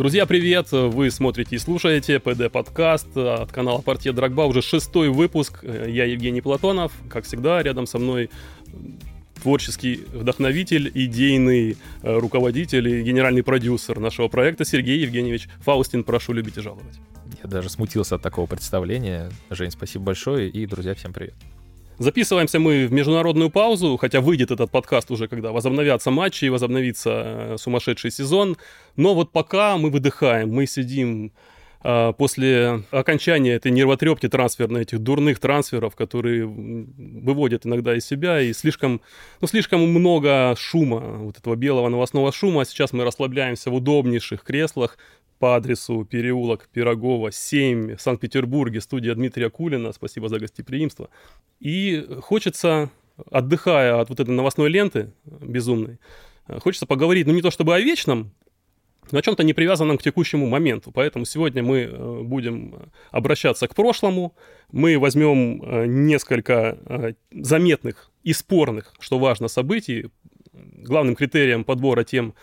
[0.00, 0.68] Друзья, привет!
[0.72, 4.46] Вы смотрите и слушаете ПД подкаст от канала Партия Драгба.
[4.46, 5.62] Уже шестой выпуск.
[5.62, 6.90] Я Евгений Платонов.
[7.10, 8.30] Как всегда, рядом со мной
[9.42, 16.02] творческий вдохновитель, идейный э, руководитель и генеральный продюсер нашего проекта Сергей Евгеньевич Фаустин.
[16.02, 16.98] Прошу любить и жаловать.
[17.42, 19.30] Я даже смутился от такого представления.
[19.50, 20.48] Жень, спасибо большое.
[20.48, 21.34] И, друзья, всем привет.
[22.00, 27.10] Записываемся мы в международную паузу, хотя выйдет этот подкаст уже, когда возобновятся матчи и возобновится
[27.10, 28.56] э, сумасшедший сезон.
[28.96, 31.30] Но вот пока мы выдыхаем, мы сидим
[31.84, 38.54] э, после окончания этой нервотрепки трансферной, этих дурных трансферов, которые выводят иногда из себя, и
[38.54, 39.02] слишком,
[39.42, 42.64] ну, слишком много шума, вот этого белого новостного шума.
[42.64, 44.96] Сейчас мы расслабляемся в удобнейших креслах,
[45.40, 49.92] по адресу переулок Пирогова, 7, в Санкт-Петербурге, студия Дмитрия Кулина.
[49.92, 51.08] Спасибо за гостеприимство.
[51.60, 52.90] И хочется,
[53.30, 55.98] отдыхая от вот этой новостной ленты безумной,
[56.46, 58.32] хочется поговорить, ну не то чтобы о вечном,
[59.10, 60.92] но о чем-то не привязанном к текущему моменту.
[60.92, 64.36] Поэтому сегодня мы э, будем обращаться к прошлому.
[64.70, 70.10] Мы возьмем э, несколько э, заметных и спорных, что важно, событий.
[70.52, 72.34] Главным критерием подбора тем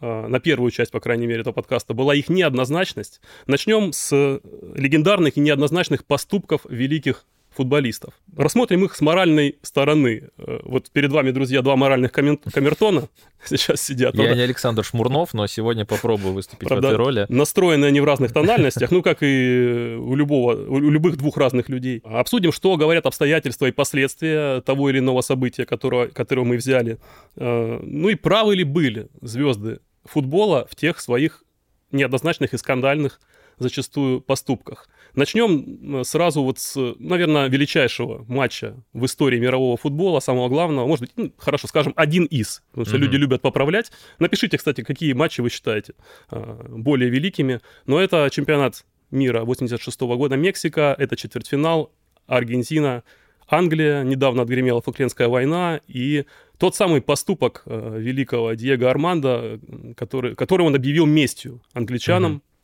[0.00, 3.20] на первую часть, по крайней мере, этого подкаста, была их неоднозначность.
[3.46, 4.40] Начнем с
[4.74, 7.24] легендарных и неоднозначных поступков великих
[7.56, 8.14] футболистов.
[8.36, 10.28] Рассмотрим их с моральной стороны.
[10.36, 12.36] Э, вот перед вами, друзья, два моральных камен...
[12.36, 13.08] камертона
[13.44, 14.14] сейчас сидят.
[14.14, 17.26] Я не Александр Шмурнов, но сегодня попробую выступить Правда, в этой роли.
[17.28, 22.02] Настроены они в разных тональностях, ну, как и у любого, у любых двух разных людей.
[22.04, 26.98] Обсудим, что говорят обстоятельства и последствия того или иного события, которого, которого мы взяли.
[27.36, 31.42] Э, ну и правы ли были звезды футбола в тех своих
[31.90, 33.20] неоднозначных и скандальных
[33.58, 34.88] зачастую поступках.
[35.14, 41.12] Начнем сразу вот с, наверное, величайшего матча в истории мирового футбола, самого главного, может быть,
[41.16, 43.00] ну, хорошо скажем, один из, потому что mm-hmm.
[43.00, 43.90] люди любят поправлять.
[44.18, 45.94] Напишите, кстати, какие матчи вы считаете
[46.28, 47.60] а, более великими.
[47.86, 51.92] Но это чемпионат мира 86 года Мексика, это четвертьфинал,
[52.26, 53.02] Аргентина,
[53.48, 56.24] Англия, недавно отгремела Фолклендская война, и
[56.58, 59.60] тот самый поступок э, великого Диего Армандо,
[59.96, 62.55] который, который он объявил местью англичанам, Э,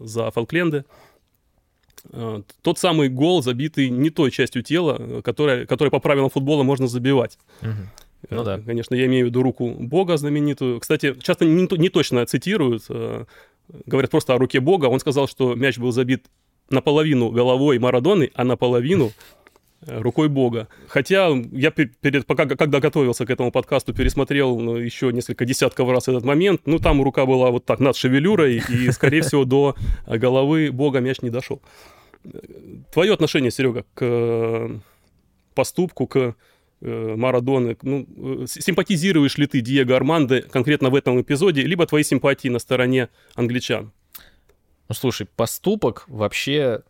[0.00, 0.84] за Фолкленды.
[2.12, 6.86] Э, тот самый гол, забитый не той частью тела, которая, которая по правилам футбола можно
[6.86, 7.38] забивать.
[7.62, 8.30] Угу.
[8.30, 8.58] Ну да.
[8.58, 10.80] Конечно, я имею в виду руку Бога знаменитую.
[10.80, 12.84] Кстати, часто не, не точно цитируют,
[13.86, 14.86] говорят просто о руке Бога.
[14.86, 16.26] Он сказал, что мяч был забит
[16.70, 19.35] наполовину головой Марадоны, а наполовину Э,
[19.86, 20.68] рукой Бога.
[20.88, 26.08] Хотя я перед, пока, когда готовился к этому подкасту, пересмотрел ну, еще несколько десятков раз
[26.08, 26.62] этот момент.
[26.66, 29.74] Ну, там рука была вот так над шевелюрой, и, скорее всего, до
[30.06, 31.60] головы Бога мяч не дошел.
[32.92, 34.78] Твое отношение, Серега, к э,
[35.54, 36.34] поступку, к
[36.80, 42.48] э, Марадоны, ну, симпатизируешь ли ты Диего Армандо конкретно в этом эпизоде, либо твои симпатии
[42.48, 43.92] на стороне англичан?
[44.88, 46.82] Ну, слушай, поступок вообще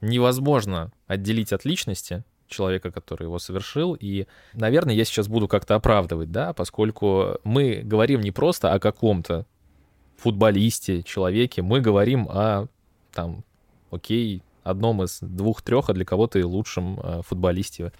[0.00, 3.96] невозможно отделить от личности человека, который его совершил.
[3.98, 9.46] И, наверное, я сейчас буду как-то оправдывать, да, поскольку мы говорим не просто о каком-то
[10.16, 12.66] футболисте, человеке, мы говорим о,
[13.12, 13.44] там,
[13.90, 17.92] окей, одном из двух-трех, а для кого-то и лучшем э, футболисте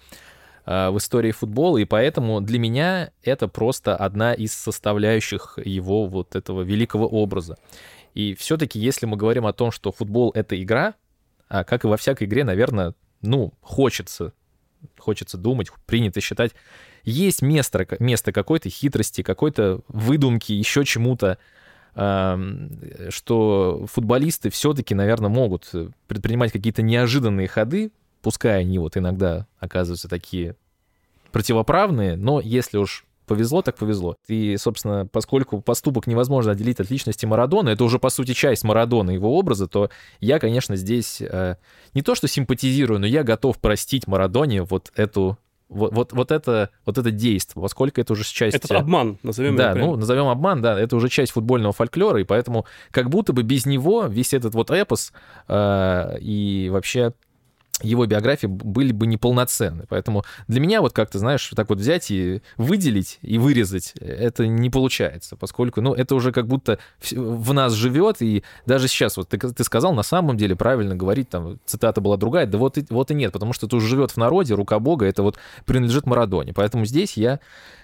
[0.65, 6.35] э, в истории футбола, и поэтому для меня это просто одна из составляющих его вот
[6.35, 7.57] этого великого образа.
[8.13, 10.95] И все-таки, если мы говорим о том, что футбол— это игра,
[11.49, 14.33] а как и во всякой игре, наверное, ну, хочется,
[14.97, 16.53] хочется думать, принято считать,
[17.03, 21.37] есть место, место какой-то хитрости, какой-то выдумки, еще чему-то,
[21.93, 25.71] что футболисты все-таки, наверное, могут
[26.07, 30.55] предпринимать какие-то неожиданные ходы, пускай они вот иногда оказываются такие
[31.31, 34.15] противоправные, но если уж повезло, так повезло.
[34.27, 39.11] И, собственно, поскольку поступок невозможно отделить от личности Марадона, это уже, по сути, часть Марадона,
[39.11, 41.55] его образа, то я, конечно, здесь э,
[41.93, 45.37] не то что симпатизирую, но я готов простить Марадоне вот эту
[45.69, 48.55] вот, вот, вот, это, вот это действие, поскольку это уже часть...
[48.55, 52.65] Это обман, назовем Да, ну, назовем обман, да, это уже часть футбольного фольклора, и поэтому
[52.89, 55.13] как будто бы без него весь этот вот эпос
[55.47, 57.13] э, и вообще
[57.81, 59.85] его биографии были бы неполноценны.
[59.89, 64.69] Поэтому для меня вот как-то, знаешь, так вот взять и выделить и вырезать, это не
[64.69, 66.79] получается, поскольку, ну, это уже как будто
[67.11, 71.29] в нас живет, и даже сейчас, вот ты, ты сказал, на самом деле правильно говорить,
[71.29, 74.11] там, цитата была другая, да вот и, вот и нет, потому что это уже живет
[74.11, 76.53] в народе, рука Бога, это вот принадлежит Марадоне.
[76.53, 77.39] Поэтому здесь я,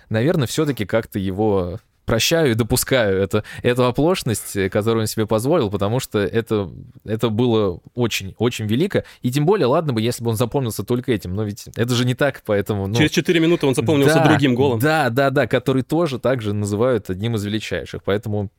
[0.09, 5.69] наверное, все-таки как-то его прощаю и допускаю это, эту оплошность, э, которую он себе позволил,
[5.69, 6.69] потому что это,
[7.03, 9.03] это было очень, очень велико.
[9.21, 12.05] И тем более, ладно бы, если бы он запомнился только этим, но ведь это же
[12.05, 12.87] не так, поэтому...
[12.87, 12.95] Ну...
[12.95, 14.79] Через 4 минуты он запомнился да, другим голом.
[14.79, 18.03] Да, да, да, который тоже также называют одним из величайших.
[18.03, 18.49] Поэтому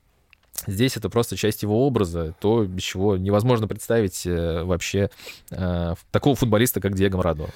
[0.66, 5.10] Здесь это просто часть его образа, то, без чего невозможно представить э, вообще
[5.50, 7.50] э, такого футболиста, как Диего Марадо.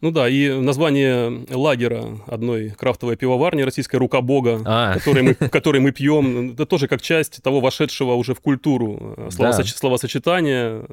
[0.00, 4.94] Ну да, и название лагера одной крафтовой пивоварни российской «Рука Бога», а.
[4.94, 9.28] который, мы, который мы пьем, это тоже как часть того вошедшего уже в культуру э,
[9.30, 9.72] словосоч...
[9.72, 9.78] да.
[9.78, 10.84] словосочетания,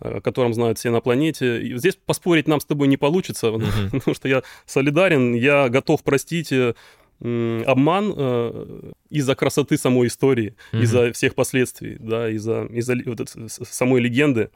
[0.00, 1.62] о котором знают все на планете.
[1.62, 3.90] И здесь поспорить нам с тобой не получится, mm-hmm.
[3.92, 6.52] потому что я солидарен, я готов простить
[7.20, 10.82] обман э, из-за красоты самой истории, mm-hmm.
[10.82, 14.50] из-за всех последствий, да, из-за, из-за вот, самой легенды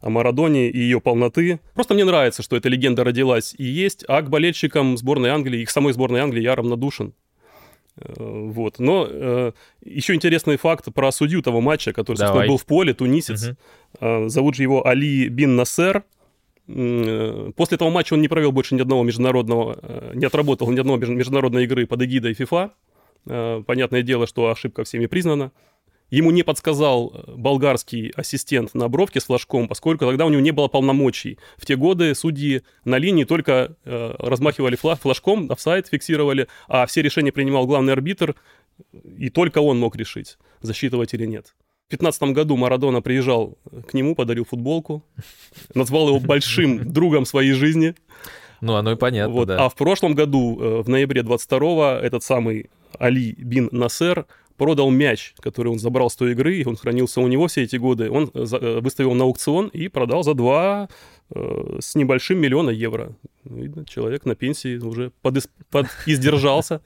[0.00, 1.60] о Марадоне и ее полноты.
[1.74, 5.70] Просто мне нравится, что эта легенда родилась и есть, а к болельщикам сборной Англии, их
[5.70, 7.14] самой сборной Англии я равнодушен.
[7.98, 8.78] Э, вот.
[8.78, 9.52] Но э,
[9.84, 13.50] еще интересный факт про судью того матча, который собственно, был в поле, тунисец.
[14.00, 14.28] Угу.
[14.28, 16.04] Зовут же его Али Бин Насер.
[16.68, 20.98] Э, после этого матча он не провел больше ни одного международного, не отработал ни одной
[20.98, 22.70] международной игры под эгидой FIFA.
[23.64, 25.50] Понятное дело, что ошибка всеми признана.
[26.10, 30.68] Ему не подсказал болгарский ассистент на бровке с флажком, поскольку тогда у него не было
[30.68, 31.38] полномочий.
[31.56, 37.02] В те годы судьи на линии только э, размахивали флаг, флажком, офсайд фиксировали, а все
[37.02, 38.36] решения принимал главный арбитр,
[39.18, 41.54] и только он мог решить, засчитывать или нет.
[41.86, 43.58] В 2015 году Марадона приезжал
[43.88, 45.04] к нему, подарил футболку,
[45.74, 47.94] назвал его большим другом своей жизни.
[48.60, 49.48] Ну, оно и понятно, вот.
[49.48, 49.64] да.
[49.64, 54.26] А в прошлом году, э, в ноябре 22-го, этот самый Али Бин Насер
[54.56, 58.10] продал мяч, который он забрал с той игры, он хранился у него все эти годы.
[58.10, 60.88] Он э, э, выставил на аукцион и продал за 2
[61.80, 63.16] с небольшим миллиона евро.
[63.44, 65.48] Видно, человек на пенсии уже подис...
[65.70, 66.80] подиздержался.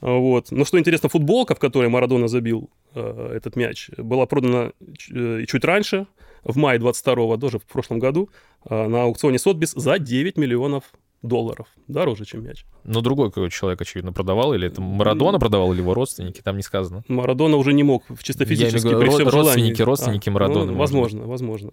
[0.00, 0.50] Вот.
[0.50, 4.72] Но что интересно, футболка, в которой Марадона забил э, этот мяч, была продана
[5.10, 6.06] э, чуть раньше,
[6.42, 8.30] в мае 22-го, тоже в прошлом году,
[8.68, 10.84] э, на аукционе Сотбис за 9 миллионов
[11.22, 11.68] долларов.
[11.86, 12.64] Дороже, чем мяч.
[12.84, 16.62] Но другой какой человек, очевидно, продавал, или это Марадона продавал, или его родственники, там не
[16.62, 17.04] сказано.
[17.08, 19.82] Марадона уже не мог чисто физически Я при всем родственники, желании.
[19.82, 20.72] родственники а, Марадона.
[20.72, 21.72] Ну, возможно, возможно.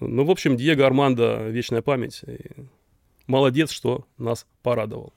[0.00, 2.22] Ну, в общем, Диего Армандо, вечная память.
[3.26, 5.12] Молодец, что нас порадовал.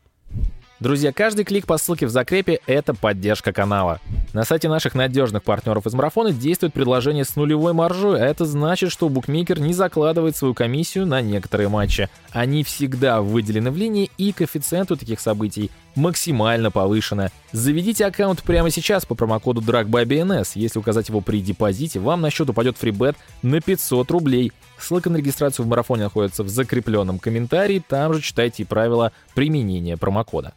[0.79, 3.99] Друзья, каждый клик по ссылке в закрепе— это поддержка канала.
[4.33, 8.91] На сайте наших надежных партнеров из марафона действует предложение с нулевой маржой, а это значит,
[8.91, 12.09] что букмекер не закладывает свою комиссию на некоторые матчи.
[12.31, 17.31] Они всегда выделены в линии, и коэффициент у таких событий максимально повышено.
[17.51, 20.51] Заведите аккаунт прямо сейчас по промокоду DRAGBYBNS.
[20.53, 24.51] Если указать его при депозите, вам на счет упадет фрибет на 500 рублей.
[24.77, 29.97] Ссылка на регистрацию в марафоне находится в закрепленном комментарии, там же читайте и правила применения
[29.97, 30.53] промокода.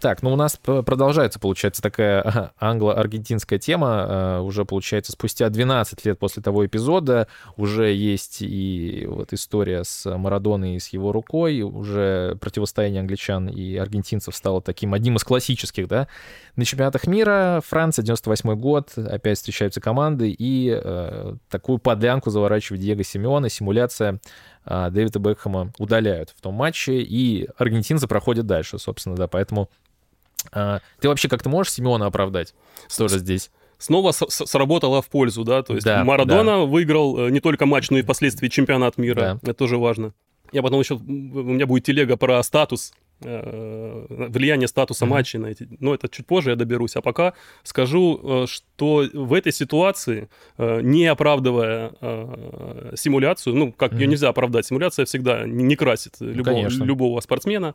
[0.00, 4.06] Так, ну у нас продолжается, получается, такая англо-аргентинская тема.
[4.08, 10.10] Э, уже, получается, спустя 12 лет после того эпизода уже есть и вот история с
[10.16, 11.60] Марадоной и с его рукой.
[11.60, 16.08] Уже противостояние англичан и аргентинцев стало таким одним из классических, да.
[16.56, 23.04] На чемпионатах мира Франция, 98 год, опять встречаются команды, и э, такую подлянку заворачивает Диего
[23.04, 24.18] Симеона, симуляция
[24.66, 29.70] Дэвида Бекхэма удаляют в том матче, и аргентинцы проходят дальше, собственно, да, поэтому
[30.52, 32.54] а, ты вообще как-то можешь Симеона оправдать
[32.96, 33.50] тоже здесь?
[33.80, 36.58] снова сработало в пользу, да, то есть да, Марадона да.
[36.58, 39.38] выиграл э, не только матч, но и впоследствии чемпионат мира, да.
[39.42, 40.12] это тоже важно.
[40.52, 45.08] Я потом еще, у меня будет телега про статус влияние статуса mm-hmm.
[45.08, 45.68] матчей на эти.
[45.80, 46.96] Но это чуть позже я доберусь.
[46.96, 51.92] А пока скажу, э, что в этой ситуации, э, не оправдывая
[52.96, 54.00] симуляцию, ну, как mm-hmm.
[54.00, 57.74] ее нельзя оправдать, симуляция всегда не красит ну, любого, любого спортсмена.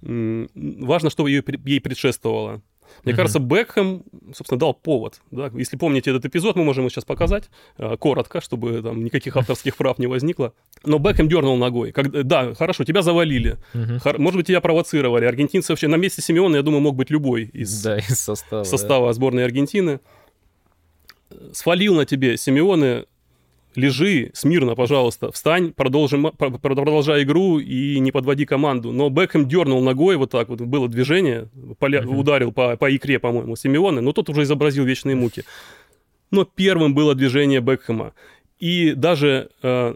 [0.00, 2.62] Важно, чтобы ей предшествовало.
[3.04, 3.16] Мне mm-hmm.
[3.16, 4.02] кажется, Бекхэм,
[4.34, 5.20] собственно, дал повод.
[5.30, 5.50] Да?
[5.54, 9.76] Если помните этот эпизод, мы можем его сейчас показать э, коротко, чтобы там никаких авторских
[9.76, 10.52] прав не возникло.
[10.84, 11.92] Но Бекхэм дернул ногой.
[11.92, 13.58] Как, да, хорошо, тебя завалили.
[13.74, 13.98] Mm-hmm.
[13.98, 15.24] Хор, может быть, тебя провоцировали.
[15.24, 19.06] Аргентинцы вообще на месте Симеона, я думаю, мог быть любой из, да, из состава, состава
[19.08, 19.12] да.
[19.12, 20.00] сборной Аргентины.
[21.52, 23.04] Свалил на тебе Симеоне
[23.78, 28.92] лежи смирно, пожалуйста, встань, продолжим, продолжай игру и не подводи команду.
[28.92, 32.16] Но Бекхэм дернул ногой вот так вот, было движение, поля, uh-huh.
[32.16, 35.44] ударил по, по икре, по-моему, Симеона, но тот уже изобразил вечные муки.
[36.30, 38.12] Но первым было движение Бекхэма.
[38.58, 39.94] И даже э,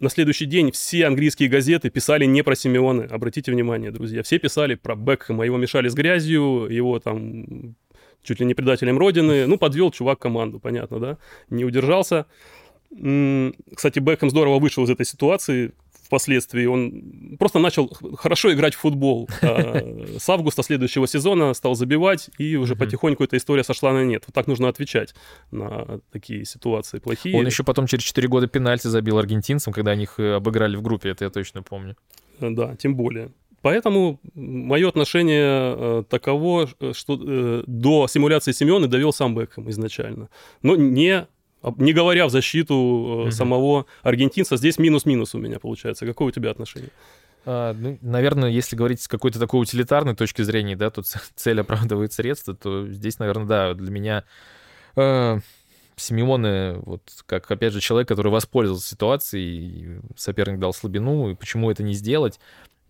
[0.00, 3.06] на следующий день все английские газеты писали не про Симеона.
[3.08, 4.22] Обратите внимание, друзья.
[4.22, 5.46] Все писали про Бекхэма.
[5.46, 7.76] Его мешали с грязью, его там
[8.22, 9.46] чуть ли не предателем родины.
[9.46, 11.18] Ну, подвел чувак команду, понятно, да?
[11.48, 12.26] Не удержался.
[13.74, 15.72] Кстати, Бекхэм здорово вышел из этой ситуации
[16.12, 16.66] впоследствии.
[16.66, 19.30] Он просто начал хорошо играть в футбол.
[19.40, 19.80] А
[20.18, 24.24] с августа следующего сезона стал забивать, и уже потихоньку эта история сошла на нет.
[24.26, 25.14] Вот так нужно отвечать
[25.50, 27.34] на такие ситуации плохие.
[27.38, 30.82] Он еще потом через 4 года пенальти забил аргентинцам, когда они их э, обыграли в
[30.82, 31.96] группе, это я точно помню.
[32.40, 33.30] Да, тем более.
[33.62, 40.28] Поэтому мое отношение э, таково, что э, до симуляции Симеона довел сам Бекхэм изначально.
[40.62, 41.26] Но не,
[41.76, 43.30] не говоря в защиту угу.
[43.30, 46.06] самого аргентинца, здесь минус-минус у меня получается.
[46.06, 46.90] Какое у тебя отношение?
[47.44, 52.12] А, ну, наверное, если говорить с какой-то такой утилитарной точки зрения, да, тут цель оправдывает
[52.12, 54.24] средства, то здесь, наверное, да, для меня
[54.96, 55.38] э,
[56.02, 61.82] Симеоне, вот как, опять же, человек, который воспользовался ситуацией, соперник дал слабину, и почему это
[61.82, 62.40] не сделать?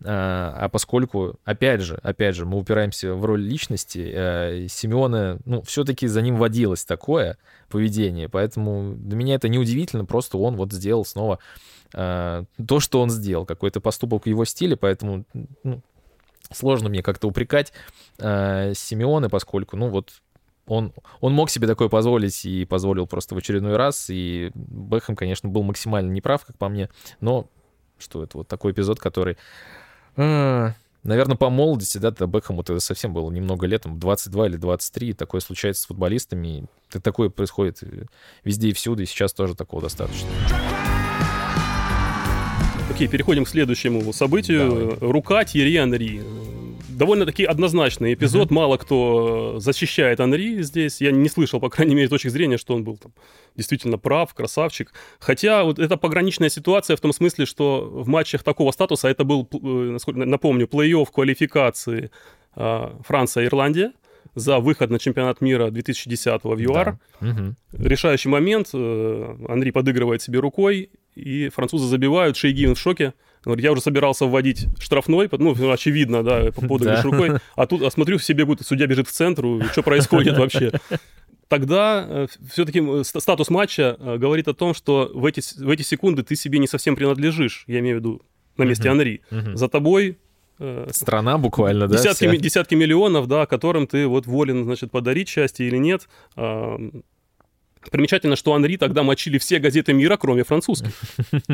[0.05, 5.61] А, а поскольку, опять же, опять же, мы упираемся в роль личности, э, Симеона, ну,
[5.61, 7.37] все-таки за ним водилось такое
[7.69, 11.39] поведение, поэтому для меня это неудивительно, просто он вот сделал снова
[11.93, 15.25] э, то, что он сделал, какой-то поступок в его стиле, поэтому
[15.63, 15.81] ну,
[16.51, 17.71] сложно мне как-то упрекать
[18.19, 20.11] э, Симеона, поскольку, ну, вот
[20.65, 25.47] он, он мог себе такое позволить и позволил просто в очередной раз, и Бэхэм, конечно,
[25.47, 26.89] был максимально неправ, как по мне,
[27.21, 27.49] но
[27.97, 29.37] что это вот такой эпизод, который...
[30.15, 35.13] Наверное, по молодости, да, до Бекхэму это совсем было немного лет, там, 22 или 23,
[35.13, 37.79] такое случается с футболистами, и такое происходит
[38.45, 40.29] везде и всюду, и сейчас тоже такого достаточно.
[42.89, 44.97] Окей, переходим к следующему событию.
[44.97, 45.11] Давай.
[45.11, 46.21] Рука Тьерри Анри
[46.97, 48.49] довольно-таки однозначный эпизод.
[48.49, 48.53] Mm-hmm.
[48.53, 51.01] Мало кто защищает Анри здесь.
[51.01, 53.13] Я не слышал, по крайней мере, точки зрения, что он был там
[53.55, 54.93] действительно прав, красавчик.
[55.19, 59.47] Хотя вот это пограничная ситуация в том смысле, что в матчах такого статуса, это был,
[59.51, 62.11] э, напомню, плей-офф квалификации
[62.55, 63.93] а, Франция-Ирландия
[64.35, 66.97] за выход на чемпионат мира 2010 в ЮАР.
[67.21, 67.27] Да.
[67.27, 67.55] Угу.
[67.73, 68.69] Решающий момент.
[68.73, 72.37] Э, Анри подыгрывает себе рукой, и французы забивают.
[72.37, 73.13] Шейгин в шоке.
[73.45, 77.01] Говорит, я уже собирался вводить штрафной, ну, очевидно, да, по поводу да.
[77.01, 80.71] рукой, а тут, а смотрю, себе будет, судья бежит в центр, что происходит вообще?
[81.49, 86.23] Тогда э, все-таки статус матча э, говорит о том, что в эти, в эти секунды
[86.23, 88.21] ты себе не совсем принадлежишь, я имею в виду
[88.57, 89.21] на месте Анри.
[89.29, 90.17] За тобой
[90.57, 91.97] э, Страна буквально, да?
[91.97, 96.07] Десятки, десятки миллионов, да, которым ты вот волен, значит, подарить счастье или нет.
[97.91, 100.91] Примечательно, что Анри тогда мочили все газеты мира, кроме французских.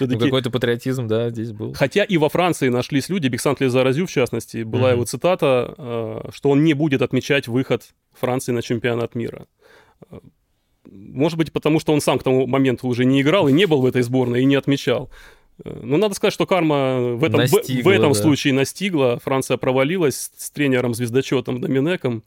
[0.00, 1.74] Ну, какой-то патриотизм, да, здесь был.
[1.74, 6.50] Хотя и во Франции нашлись люди, Бексант Лезаразю, в частности, была его цитата, э, что
[6.50, 9.46] он не будет отмечать выход Франции на чемпионат мира.
[10.90, 13.82] Может быть, потому что он сам к тому моменту уже не играл и не был
[13.82, 15.10] в этой сборной и не отмечал.
[15.64, 18.18] Э, но надо сказать, что карма в этом, настигла, в, в этом да.
[18.18, 19.18] случае настигла.
[19.22, 22.24] Франция провалилась с тренером-звездочетом Доминеком.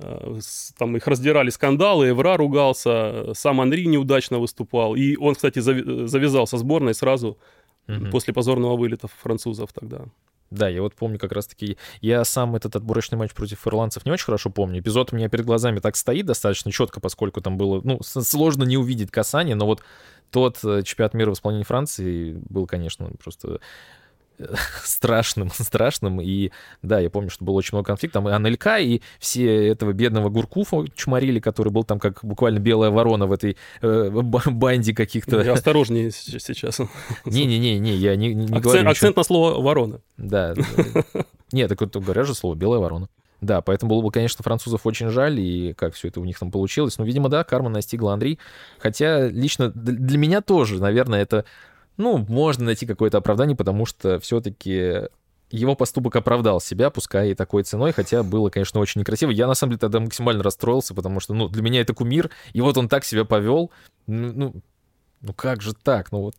[0.00, 0.38] Э,
[0.76, 4.94] там их раздирали скандалы, Эвра ругался, сам Анри неудачно выступал.
[4.94, 7.38] И он, кстати, завязал со сборной сразу
[7.88, 8.06] угу.
[8.10, 10.04] после позорного вылета французов тогда.
[10.50, 14.24] Да, я вот помню как раз-таки, я сам этот отборочный матч против ирландцев не очень
[14.24, 14.80] хорошо помню.
[14.80, 18.78] Эпизод у меня перед глазами так стоит достаточно четко, поскольку там было, ну, сложно не
[18.78, 19.82] увидеть касание, но вот
[20.30, 23.60] тот э, чемпионат мира в исполнении Франции был, конечно, просто
[24.84, 26.20] страшным, страшным.
[26.20, 26.50] И
[26.82, 28.22] да, я помню, что было очень много конфликтов.
[28.22, 32.90] Там и Анелька, и все этого бедного Гуркуфа чморили, который был там как буквально белая
[32.90, 35.42] ворона в этой э, банде каких-то...
[35.42, 36.80] Я осторожнее сейчас.
[37.24, 40.00] Не-не-не, не, я не, не акцент, говорю Акцент на слово «ворона».
[40.16, 40.54] Да.
[41.52, 43.08] Нет, так говорят же слово «белая ворона».
[43.40, 46.50] Да, поэтому было бы, конечно, французов очень жаль, и как все это у них там
[46.50, 46.98] получилось.
[46.98, 48.38] Но, видимо, да, карма настигла Андрей.
[48.78, 51.44] Хотя лично для меня тоже, наверное, это
[51.98, 55.08] ну, можно найти какое-то оправдание, потому что все-таки
[55.50, 59.30] его поступок оправдал себя, пускай и такой ценой, хотя было, конечно, очень некрасиво.
[59.30, 62.60] Я, на самом деле, тогда максимально расстроился, потому что, ну, для меня это кумир, и
[62.60, 63.70] вот он так себя повел.
[64.06, 64.54] Ну,
[65.20, 66.12] ну как же так?
[66.12, 66.34] Ну вот.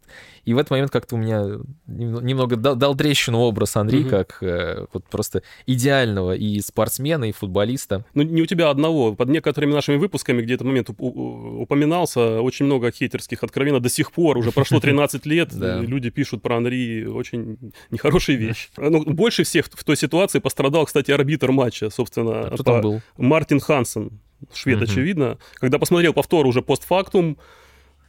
[0.45, 1.43] И в этот момент как-то у меня
[1.88, 4.09] немного дал, дал трещину образ Анри, угу.
[4.09, 8.05] как э, вот просто идеального и спортсмена, и футболиста.
[8.13, 9.15] Ну не у тебя одного.
[9.15, 14.38] Под некоторыми нашими выпусками, где этот момент упоминался, очень много хейтерских откровенно до сих пор.
[14.38, 17.57] Уже прошло 13 лет, люди пишут про Анри очень
[17.91, 18.69] нехорошие вещи.
[18.77, 22.50] Ну, больше всех в той ситуации пострадал, кстати, арбитр матча, собственно.
[22.53, 23.01] Кто там был?
[23.17, 24.19] Мартин Хансен,
[24.53, 25.38] швед, очевидно.
[25.55, 27.38] Когда посмотрел повтор уже постфактум,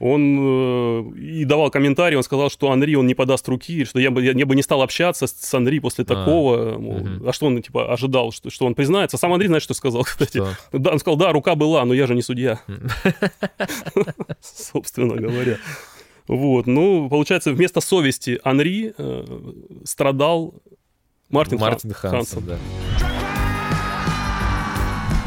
[0.00, 4.10] он э, и давал комментарий, он сказал, что Анри он не подаст руки, что я
[4.10, 6.78] бы, я, я бы не стал общаться с, с Анри после а, такого.
[6.78, 7.28] Мол, угу.
[7.28, 9.18] А что он, типа, ожидал, что, что он признается?
[9.18, 10.38] Сам Андрей, знаешь, что сказал, кстати?
[10.38, 10.56] Что?
[10.72, 12.60] Да, он сказал, да, рука была, но я же не судья.
[14.40, 15.58] Собственно говоря.
[16.26, 19.24] Вот, ну, получается, вместо совести Анри э,
[19.84, 20.54] страдал
[21.28, 22.42] Мартин, Мартин Хансен.
[22.42, 22.46] Хансен.
[22.46, 23.19] Да.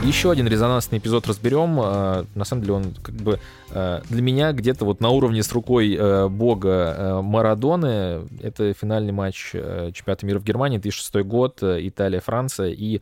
[0.03, 1.79] Еще один резонансный эпизод разберем.
[1.79, 3.39] А, на самом деле он как бы
[3.71, 8.27] а, для меня где-то вот на уровне с рукой а, бога Марадоны.
[8.41, 12.71] Это финальный матч чемпионата мира в Германии, 2006 год, Италия, Франция.
[12.71, 12.99] И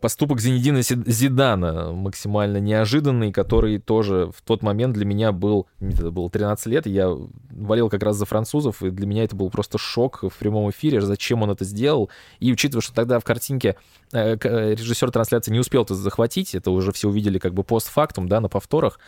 [0.00, 6.28] поступок Зинедина Зидана максимально неожиданный, который тоже в тот момент для меня был, это было
[6.28, 7.16] 13 лет, я
[7.50, 11.00] болел как раз за французов, и для меня это был просто шок в прямом эфире,
[11.00, 12.10] зачем он это сделал.
[12.40, 13.76] И учитывая, что тогда в картинке
[14.12, 18.40] режиссер трансляции не успел это захватить, захватить, это уже все увидели как бы постфактум, да,
[18.40, 18.98] на повторах,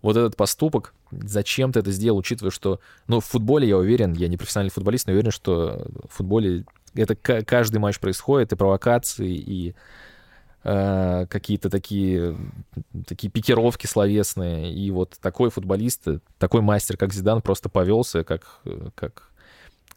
[0.00, 4.28] вот этот поступок, зачем ты это сделал, учитывая, что, ну, в футболе, я уверен, я
[4.28, 6.64] не профессиональный футболист, но уверен, что в футболе
[6.94, 9.74] это каждый матч происходит, и провокации, и
[10.64, 12.36] э, какие-то такие,
[13.06, 18.60] такие пикировки словесные, и вот такой футболист, такой мастер, как Зидан, просто повелся, как,
[18.94, 19.31] как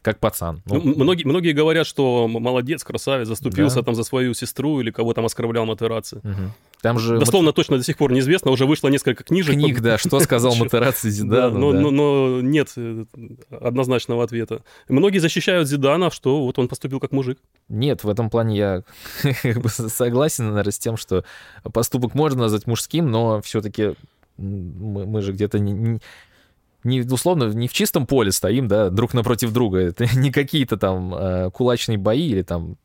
[0.06, 0.62] как пацан.
[0.66, 3.82] Ну, ну, многие, многие говорят, что молодец, красавец, заступился да.
[3.82, 6.18] там за свою сестру или кого там оскорблял Матераци.
[6.18, 6.52] Угу.
[6.80, 7.18] Там же...
[7.18, 7.56] Дословно мат...
[7.56, 9.54] точно до сих пор неизвестно, уже вышло несколько книжек.
[9.54, 11.58] Книг, да, что сказал Матераци Зидану.
[11.58, 13.04] но, но, но нет э,
[13.50, 14.62] однозначного ответа.
[14.88, 17.40] Многие защищают Зидана, что вот он поступил как мужик.
[17.68, 18.82] Нет, в этом плане я
[19.88, 21.24] согласен, наверное, с тем, что
[21.72, 23.94] поступок можно назвать мужским, но все-таки
[24.36, 26.00] мы, мы же где-то не, не
[26.86, 29.78] условно не в чистом поле стоим, да, друг напротив друга.
[29.78, 32.76] Это не какие-то там э, кулачные бои или там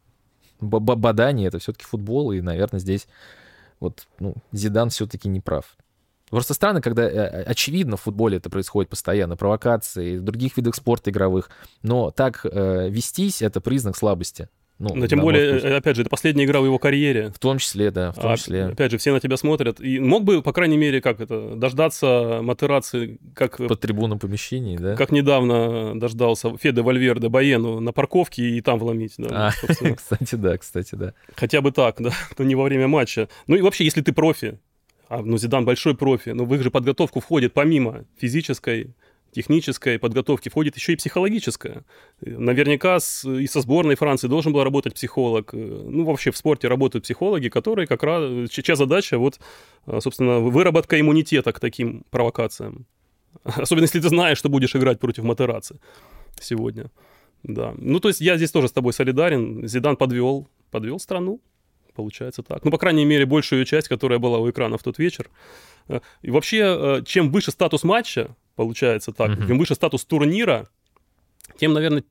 [0.60, 3.08] бадания, это все-таки футбол, и, наверное, здесь
[3.80, 5.76] вот ну, Зидан все-таки не прав.
[6.30, 11.10] Просто странно, когда э, очевидно в футболе это происходит постоянно, провокации, в других видах спорта
[11.10, 11.50] игровых,
[11.82, 14.48] но так э, вестись это признак слабости.
[14.82, 17.32] Ну, Но тем более, э, опять же, это последняя игра в его карьере.
[17.36, 18.66] В том числе, да, в том а, числе.
[18.66, 19.80] Опять же, все на тебя смотрят.
[19.80, 23.58] И мог бы, по крайней мере, как это, дождаться матерации, как...
[23.58, 24.96] Под трибуном помещений, да?
[24.96, 29.50] Как недавно дождался Феде Вальверде Баену на парковке и там вломить, да.
[29.50, 29.52] А,
[29.96, 31.14] кстати, да, кстати, да.
[31.36, 33.30] Хотя бы так, да, но не во время матча.
[33.46, 34.58] Ну и вообще, если ты профи,
[35.10, 38.96] а ну Зидан большой профи, но в их же подготовку входит помимо физической
[39.32, 41.84] технической подготовки входит еще и психологическая.
[42.22, 45.54] Наверняка с, и со сборной Франции должен был работать психолог.
[45.54, 48.50] Ну, вообще в спорте работают психологи, которые как раз...
[48.50, 49.40] Чья задача, вот,
[50.00, 52.86] собственно, выработка иммунитета к таким провокациям.
[53.44, 55.80] Особенно, если ты знаешь, что будешь играть против Матераци
[56.40, 56.92] сегодня.
[57.44, 57.74] Да.
[57.78, 59.68] Ну, то есть я здесь тоже с тобой солидарен.
[59.68, 61.42] Зидан подвел, подвел страну.
[61.96, 62.64] Получается так.
[62.64, 65.30] Ну, по крайней мере, большую часть, которая была у экрана в тот вечер.
[66.22, 69.32] И вообще, чем выше статус матча, получается так.
[69.32, 69.48] Mm-hmm.
[69.48, 70.68] Чем выше статус турнира,
[71.58, 72.04] тем, наверное,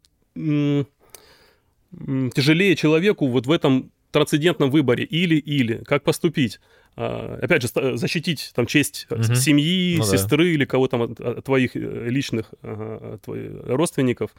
[2.34, 6.58] тяжелее человеку вот в этом трансцендентном выборе или-или, как поступить.
[6.96, 9.34] А, опять же, защитить там честь mm-hmm.
[9.36, 10.50] семьи, ну, сестры да.
[10.50, 14.32] или кого там от, твоих э, личных от твоих родственников.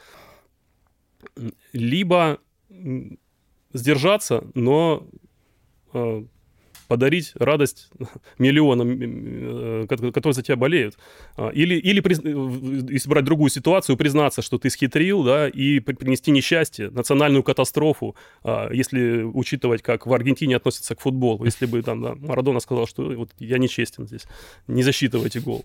[1.72, 2.40] Либо
[3.72, 5.08] сдержаться, но
[6.92, 7.90] подарить радость
[8.38, 10.98] миллионам, э, которые за тебя болеют.
[11.38, 16.32] А, или, или э, если брать другую ситуацию, признаться, что ты схитрил, да, и принести
[16.32, 21.46] несчастье, национальную катастрофу, а, если учитывать, как в Аргентине относятся к футболу.
[21.46, 24.26] Если бы там да, Марадона сказал, что вот я нечестен здесь,
[24.68, 25.64] не засчитывайте гол.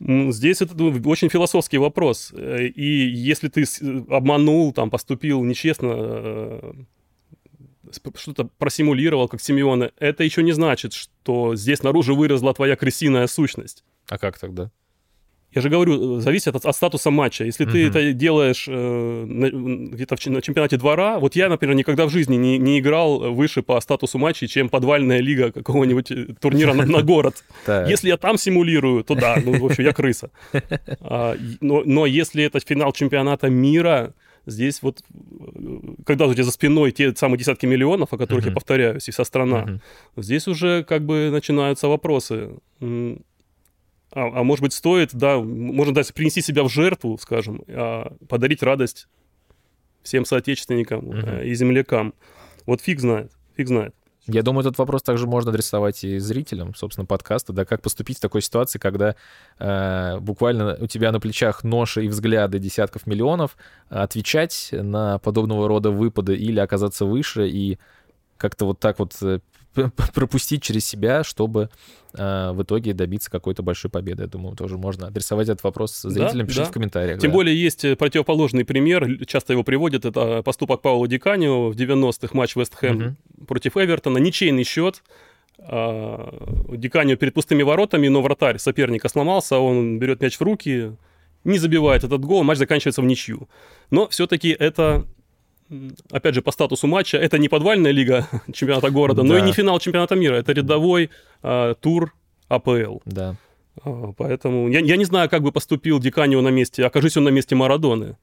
[0.00, 2.32] Здесь это ну, очень философский вопрос.
[2.36, 3.64] Э, и если ты
[4.10, 6.60] обманул, там, поступил нечестно,
[8.16, 13.84] что-то просимулировал, как Симеона, это еще не значит, что здесь наружу выросла твоя крысиная сущность.
[14.08, 14.70] А как тогда?
[15.54, 17.44] Я же говорю, зависит от, от статуса матча.
[17.44, 17.70] Если mm-hmm.
[17.70, 19.24] ты это делаешь э,
[19.92, 23.62] где-то в, на чемпионате двора, вот я, например, никогда в жизни не, не играл выше
[23.62, 27.44] по статусу матчей, чем подвальная лига какого-нибудь э, турнира на, на город.
[27.88, 30.30] Если я там симулирую, то да, ну, в общем, я крыса.
[31.00, 34.14] А, но если это финал чемпионата мира,
[34.46, 35.02] Здесь вот,
[36.04, 38.48] когда у тебя за спиной те самые десятки миллионов, о которых uh-huh.
[38.48, 40.22] я повторяюсь, и вся страна, uh-huh.
[40.22, 42.50] здесь уже как бы начинаются вопросы.
[42.80, 43.16] А,
[44.12, 49.08] а может быть, стоит, да, можно даже принести себя в жертву, скажем, а подарить радость
[50.02, 51.46] всем соотечественникам uh-huh.
[51.46, 52.14] и землякам.
[52.66, 53.94] Вот фиг знает, фиг знает.
[54.26, 58.20] Я думаю, этот вопрос также можно адресовать и зрителям, собственно, подкаста, да, как поступить в
[58.22, 59.16] такой ситуации, когда
[59.58, 63.56] э, буквально у тебя на плечах ноша и взгляды десятков миллионов,
[63.90, 67.78] отвечать на подобного рода выпады или оказаться выше и
[68.38, 69.40] как-то вот так вот э,
[70.14, 71.70] пропустить через себя, чтобы
[72.14, 74.22] э, в итоге добиться какой-то большой победы.
[74.22, 76.70] Я думаю, тоже можно адресовать этот вопрос зрителям, да, пишите да.
[76.70, 77.20] в комментариях.
[77.20, 77.34] Тем да.
[77.34, 82.56] более есть э, противоположный пример, часто его приводят, это поступок Паула Диканио в 90-х, матч
[82.56, 83.46] Вест Хэм угу.
[83.46, 85.02] против Эвертона, ничейный счет,
[85.58, 90.96] а, Диканио перед пустыми воротами, но вратарь соперника сломался, он берет мяч в руки,
[91.44, 93.48] не забивает этот гол, матч заканчивается в ничью.
[93.90, 95.06] Но все-таки это
[96.10, 99.28] опять же, по статусу матча, это не подвальная лига чемпионата города, да.
[99.28, 101.10] но и не финал чемпионата мира, это рядовой
[101.42, 102.14] э, тур
[102.48, 102.98] АПЛ.
[103.04, 103.36] Да.
[103.82, 107.30] А, поэтому я, я не знаю, как бы поступил Диканио на месте, окажись он на
[107.30, 108.16] месте Марадоны.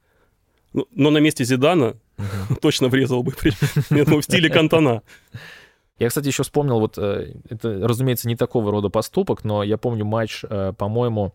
[0.72, 1.96] Ну, но на месте Зидана
[2.60, 5.02] точно врезал бы, в стиле Кантона.
[5.98, 10.04] Я, кстати, еще вспомнил, вот э, это, разумеется, не такого рода поступок, но я помню
[10.04, 11.34] матч, э, по-моему,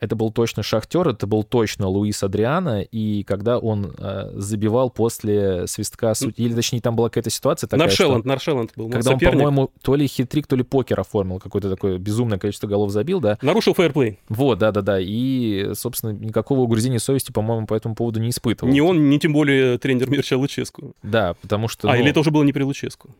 [0.00, 5.66] это был точно Шахтер, это был точно Луис Адриана, и когда он э, забивал после
[5.66, 9.34] свистка судьи, или точнее там была какая-то ситуация такая, Наршеланд, что, Наршеланд был Когда соперник.
[9.34, 13.20] он, по-моему, то ли хитрик, то ли покер оформил, какое-то такое безумное количество голов забил,
[13.20, 13.38] да.
[13.42, 14.18] Нарушил фейерплей.
[14.28, 18.72] Вот, да-да-да, и, собственно, никакого угрызения совести, по-моему, по этому поводу не испытывал.
[18.72, 20.94] Ни он, ни тем более тренер Мирча Луческу.
[21.02, 21.88] Да, потому что...
[21.88, 22.00] А, ну...
[22.00, 23.10] или это уже было не при Луческу?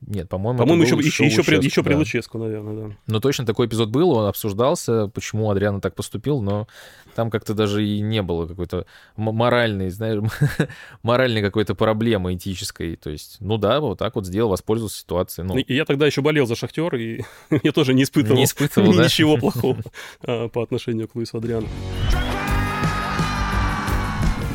[0.00, 1.88] Нет, по-моему, По-моему, еще, еще, еще, при, еще да.
[1.88, 2.96] при Луческу, наверное, да.
[3.06, 6.68] Но точно такой эпизод был, он обсуждался, почему Адриана так поступил, но
[7.14, 10.20] там как-то даже и не было какой-то моральной, знаешь,
[11.02, 12.96] моральной какой-то проблемы этической.
[12.96, 15.46] То есть, ну да, вот так вот сделал, воспользовался ситуацией.
[15.46, 15.56] Ну.
[15.66, 17.22] Я тогда еще болел за Шахтер, и
[17.62, 19.78] я тоже не испытывал, не испытывал ничего плохого
[20.22, 21.68] а, по отношению к Луису Адриану.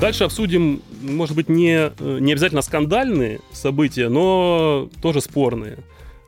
[0.02, 5.78] Дальше обсудим, может быть, не, э, не обязательно скандальные события, но тоже спорные.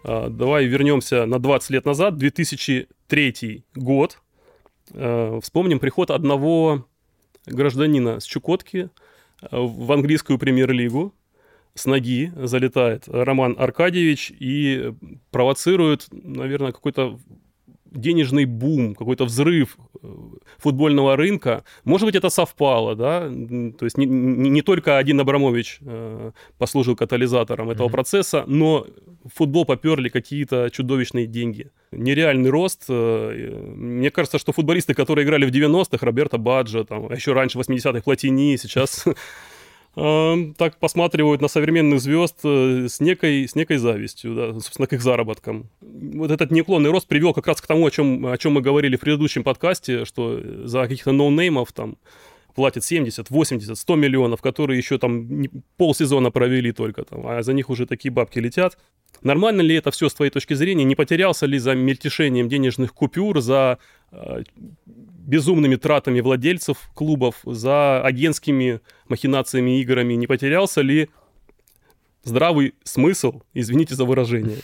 [0.03, 4.19] А, давай вернемся на 20 лет назад, 2003 год.
[4.93, 6.85] А, вспомним приход одного
[7.47, 8.91] гражданина с Чукотки
[9.41, 11.11] а, в английскую премьер-лигу.
[11.73, 14.93] С ноги залетает Роман Аркадьевич и
[15.31, 17.19] провоцирует, наверное, какой-то
[17.93, 20.07] денежный бум, какой-то взрыв э,
[20.57, 21.63] футбольного рынка.
[21.83, 23.21] Может быть, это совпало, да?
[23.77, 27.91] То есть не, не, не только один Абрамович э, послужил катализатором этого mm-hmm.
[27.91, 28.85] процесса, но
[29.23, 31.71] в футбол поперли какие-то чудовищные деньги.
[31.91, 32.85] Нереальный рост.
[32.89, 37.59] Э, мне кажется, что футболисты, которые играли в 90-х, Роберто Баджо, там, а еще раньше
[37.59, 39.05] 80-х Платини, сейчас
[39.95, 45.03] так посматривают на современных звезд э, с некой, с некой завистью, да, собственно, к их
[45.03, 45.69] заработкам.
[45.81, 48.95] Вот этот неуклонный рост привел как раз к тому, о чем, о чем мы говорили
[48.95, 51.97] в предыдущем подкасте, что за каких-то ноунеймов там
[52.55, 55.29] платят 70, 80, 100 миллионов, которые еще там
[55.77, 58.77] полсезона провели только там, а за них уже такие бабки летят.
[59.21, 60.83] Нормально ли это все с твоей точки зрения?
[60.83, 63.77] Не потерялся ли за мельтешением денежных купюр, за
[64.11, 64.43] э,
[65.25, 70.13] безумными тратами владельцев клубов, за агентскими махинациями, играми?
[70.13, 71.09] Не потерялся ли
[72.23, 74.57] здравый смысл, извините за выражение?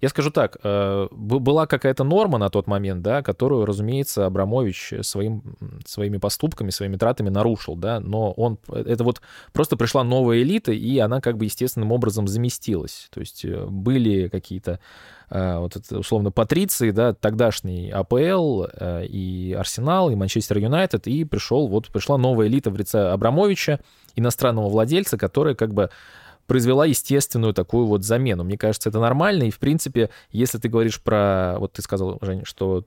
[0.00, 5.42] Я скажу так, э, была какая-то норма на тот момент, да, которую, разумеется, Абрамович своим,
[5.84, 9.20] своими поступками, своими тратами нарушил, да, но он, это вот
[9.52, 13.08] просто пришла новая элита, и она как бы естественным образом заместилась.
[13.10, 14.80] То есть э, были какие-то
[15.28, 18.64] э, вот это, условно патриции, да, тогдашний АПЛ
[19.02, 23.80] и Арсенал, и Манчестер Юнайтед, и пришел, вот пришла новая элита в лице Абрамовича,
[24.16, 25.90] иностранного владельца, который как бы
[26.50, 28.42] произвела естественную такую вот замену.
[28.42, 31.54] Мне кажется, это нормально, и, в принципе, если ты говоришь про...
[31.60, 32.84] Вот ты сказал, Женя, что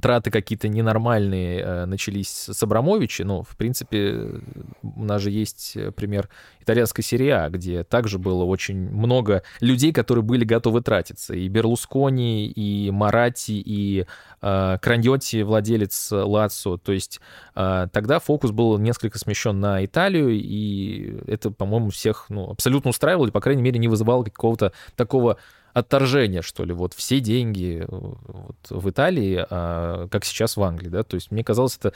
[0.00, 3.24] траты какие-то ненормальные э, начались с Абрамовича.
[3.24, 4.40] Ну, в принципе,
[4.82, 6.28] у нас же есть пример
[6.60, 11.34] итальянской серии А, где также было очень много людей, которые были готовы тратиться.
[11.34, 14.06] И Берлускони, и Марати, и
[14.42, 16.76] э, Краньотти, владелец Лацо.
[16.78, 17.20] То есть
[17.54, 23.28] э, тогда фокус был несколько смещен на Италию, и это, по-моему, всех ну, абсолютно устраивало,
[23.28, 25.38] и, по крайней мере, не вызывало какого-то такого
[25.76, 30.88] отторжение, что ли, вот все деньги э, вот в Италии, а, как сейчас в Англии,
[30.88, 31.92] да, то есть мне казалось, это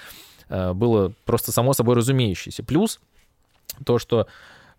[0.51, 2.63] а, было просто само собой разумеющееся.
[2.63, 3.01] Плюс
[3.87, 4.27] то, что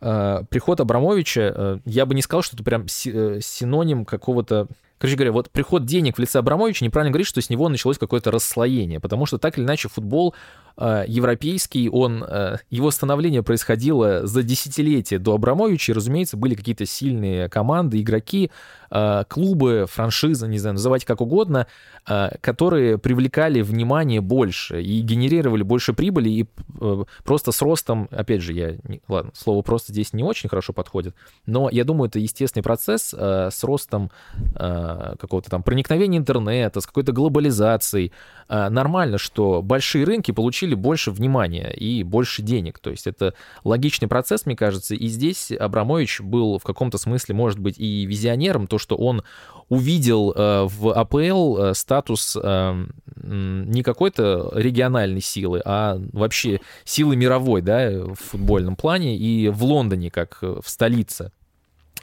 [0.01, 4.67] а, приход Абрамовича, э, я бы не сказал, что это прям э, синоним какого-то
[4.99, 8.29] Короче говоря, вот приход денег в лице Абрамовича неправильно говорить, что с него началось какое-то
[8.29, 10.35] расслоение, потому что так или иначе футбол
[10.77, 17.49] европейский, он, э, его становление происходило за десятилетия до Абрамовича, и, разумеется, были какие-то сильные
[17.49, 18.51] команды, игроки,
[18.89, 21.67] э, клубы, франшизы, не знаю, называйте как угодно,
[22.07, 26.45] э, которые привлекали внимание больше и генерировали больше прибыли, и
[26.79, 28.75] э, просто с ростом, опять же, я,
[29.07, 33.49] ладно, слово «просто» здесь не очень хорошо подходит, но я думаю, это естественный процесс э,
[33.51, 34.11] с ростом
[34.55, 38.11] э, какого-то там проникновения интернета, с какой-то глобализацией.
[38.47, 42.79] Нормально, что большие рынки получили больше внимания и больше денег.
[42.79, 44.95] То есть это логичный процесс, мне кажется.
[44.95, 49.23] И здесь Абрамович был в каком-то смысле, может быть, и визионером, то, что он
[49.69, 52.85] увидел э, в АПЛ э, статус э,
[53.23, 60.11] не какой-то региональной силы, а вообще силы мировой, да, в футбольном плане, и в Лондоне,
[60.11, 61.31] как в столице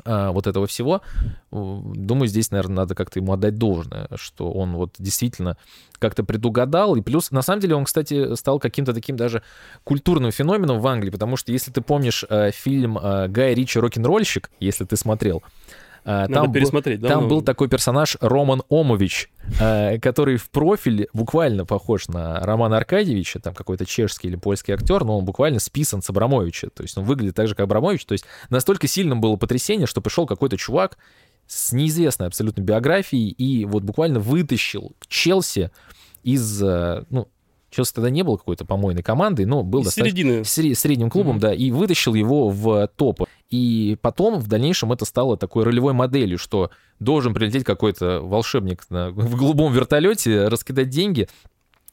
[0.04, 1.02] вот этого всего,
[1.50, 5.56] думаю, здесь, наверное, надо как-то ему отдать должное, что он вот действительно
[5.98, 9.42] как-то предугадал, и плюс, на самом деле, он, кстати, стал каким-то таким даже
[9.84, 13.78] культурным феноменом в Англии, потому что, если ты помнишь э, фильм э, Гая Ричи.
[13.78, 15.42] «Рок-н-ролльщик», если ты смотрел, а,
[16.04, 17.00] Надо там пересмотреть.
[17.00, 19.30] Был, там был такой персонаж Роман Омович,
[19.60, 25.04] а, который в профиль буквально похож на Романа Аркадьевича, там какой-то чешский или польский актер,
[25.04, 26.70] но он буквально списан с Абрамовича.
[26.70, 28.04] То есть он выглядит так же, как Абрамович.
[28.06, 30.98] То есть настолько сильным было потрясение, что пришел какой-то чувак
[31.46, 35.70] с неизвестной абсолютно биографией и вот буквально вытащил Челси
[36.22, 37.28] из, э, ну,
[37.70, 41.40] Челси тогда не был какой-то помойной командой, но был достаточно средним клубом, mm-hmm.
[41.40, 43.24] да, и вытащил его в топ.
[43.50, 49.10] И потом, в дальнейшем, это стало такой ролевой моделью, что должен прилететь какой-то волшебник на,
[49.10, 51.28] в голубом вертолете, раскидать деньги,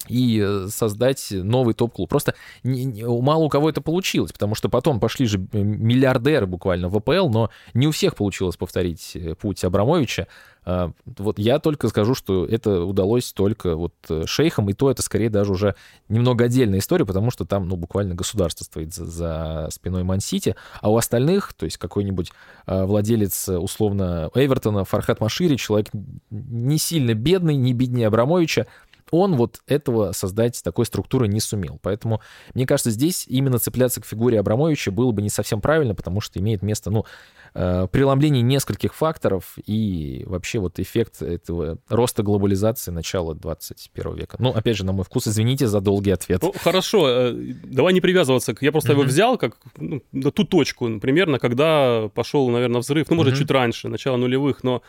[0.07, 2.09] и э, создать новый топ-клуб.
[2.09, 6.45] Просто не, не, мало у кого это получилось, потому что потом пошли же э, миллиардеры
[6.45, 10.27] буквально в АПЛ, но не у всех получилось повторить э, путь Абрамовича.
[10.67, 13.93] А, вот я только скажу, что это удалось только вот
[14.25, 15.75] шейхам, и то это скорее даже уже
[16.09, 20.89] немного отдельная история, потому что там, ну, буквально государство стоит за, за спиной Ман-Сити, а
[20.89, 22.31] у остальных, то есть какой-нибудь
[22.65, 25.89] владелец, условно, Эвертона, Фархат Машири, человек
[26.31, 28.65] не сильно бедный, не беднее Абрамовича,
[29.11, 31.79] он вот этого создать такой структуры не сумел.
[31.81, 32.21] Поэтому,
[32.53, 36.39] мне кажется, здесь именно цепляться к фигуре Абрамовича было бы не совсем правильно, потому что
[36.39, 37.05] имеет место, ну,
[37.53, 44.37] э, преломление нескольких факторов и вообще вот эффект этого роста глобализации начала 21 века.
[44.39, 46.41] Ну, опять же, на мой вкус, извините за долгий ответ.
[46.41, 48.55] Ну, хорошо, э, давай не привязываться.
[48.59, 48.95] Я просто mm-hmm.
[48.95, 53.37] его взял как ну, на ту точку, примерно, когда пошел, наверное, взрыв, ну, может, mm-hmm.
[53.37, 54.81] чуть раньше, начало нулевых, но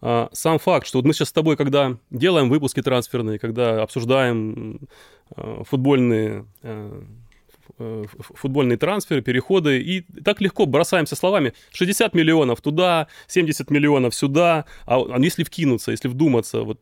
[0.00, 4.80] сам факт, что вот мы сейчас с тобой, когда делаем выпуски трансферные, когда обсуждаем
[5.36, 7.02] а, футбольные а,
[8.18, 15.00] футбольные трансферы, переходы, и так легко бросаемся словами 60 миллионов туда, 70 миллионов сюда, а,
[15.00, 16.80] а если вкинуться, если вдуматься, вот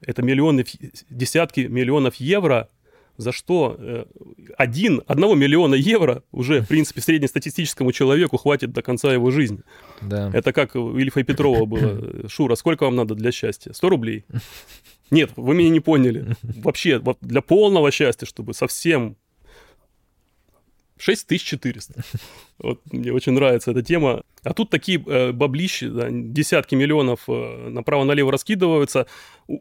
[0.00, 0.64] это миллионы,
[1.10, 2.68] десятки миллионов евро
[3.16, 4.04] за что э,
[4.56, 9.60] один, одного миллиона евро уже, в принципе, среднестатистическому человеку хватит до конца его жизни.
[10.00, 10.30] Да.
[10.32, 12.28] Это как у Ильфа и Петрова было.
[12.28, 13.72] Шура, сколько вам надо для счастья?
[13.72, 14.24] 100 рублей?
[15.10, 16.34] Нет, вы меня не поняли.
[16.42, 19.16] Вообще, для полного счастья, чтобы совсем
[21.02, 22.04] 6400.
[22.58, 24.22] Вот мне очень нравится эта тема.
[24.44, 29.08] А тут такие э, баблищи, да, десятки миллионов э, направо-налево раскидываются.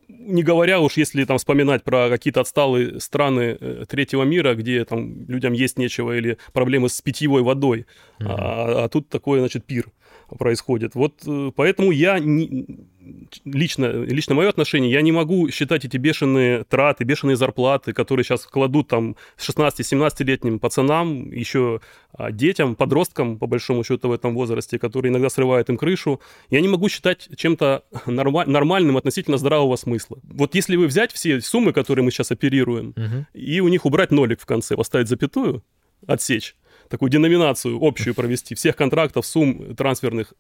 [0.08, 5.26] Не говоря уж, если там вспоминать про какие-то отсталые страны э, третьего мира, где там
[5.28, 7.88] людям есть нечего или проблемы с питьевой водой.
[8.20, 8.26] Mm-hmm.
[8.28, 9.88] А, а тут такой, значит, пир
[10.38, 10.96] происходит.
[10.96, 12.88] Вот э, поэтому я не,
[13.46, 18.46] лично, лично мое отношение, я не могу считать эти бешеные траты, бешеные зарплаты, которые сейчас
[18.46, 21.82] кладут там 16-17-летним пацанам, еще
[22.14, 26.22] а, детям, подросткам, по большому счету, в этом возрасте, которые иногда срывают им крышу.
[26.50, 30.20] Я не могу считать чем-то норма- нормальным относительно здравого смысла.
[30.24, 33.26] Вот если вы взять все суммы, которые мы сейчас оперируем, угу.
[33.34, 35.64] и у них убрать нолик в конце, поставить запятую,
[36.08, 36.56] отсечь,
[36.92, 40.34] такую деноминацию общую провести всех контрактов, сумм трансферных.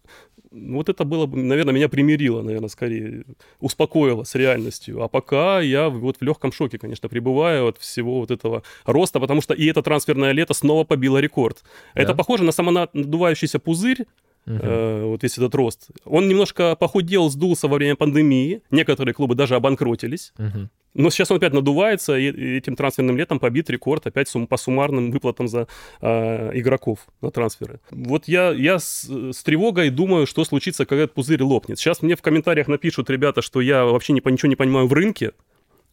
[0.51, 3.25] Вот это было бы, наверное, меня примирило, наверное, скорее,
[3.59, 5.01] успокоило с реальностью.
[5.01, 9.41] А пока я вот в легком шоке, конечно, пребываю от всего вот этого роста, потому
[9.41, 11.63] что и это трансферное лето снова побило рекорд.
[11.95, 12.01] Да.
[12.01, 14.05] Это похоже на самонадувающийся пузырь,
[14.47, 14.59] Uh-huh.
[14.59, 15.89] Э, вот весь этот рост.
[16.03, 18.63] Он немножко похудел, сдулся во время пандемии.
[18.71, 20.33] Некоторые клубы даже обанкротились.
[20.37, 20.67] Uh-huh.
[20.93, 25.47] Но сейчас он опять надувается, и этим трансферным летом побит рекорд опять по суммарным выплатам
[25.47, 25.67] за
[26.01, 27.79] э, игроков на трансферы.
[27.91, 31.79] Вот я, я с, с тревогой думаю, что случится, когда этот пузырь лопнет.
[31.79, 35.31] Сейчас мне в комментариях напишут ребята, что я вообще не, ничего не понимаю в рынке,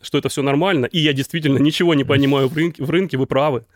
[0.00, 3.26] что это все нормально, и я действительно ничего не понимаю в рынке, в рынке вы
[3.26, 3.66] правы.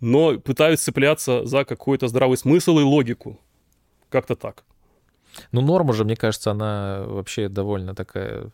[0.00, 3.38] Но пытаюсь цепляться за какой-то здравый смысл и логику.
[4.08, 4.64] Как-то так.
[5.52, 8.50] Ну, норма же, мне кажется, она вообще довольно такая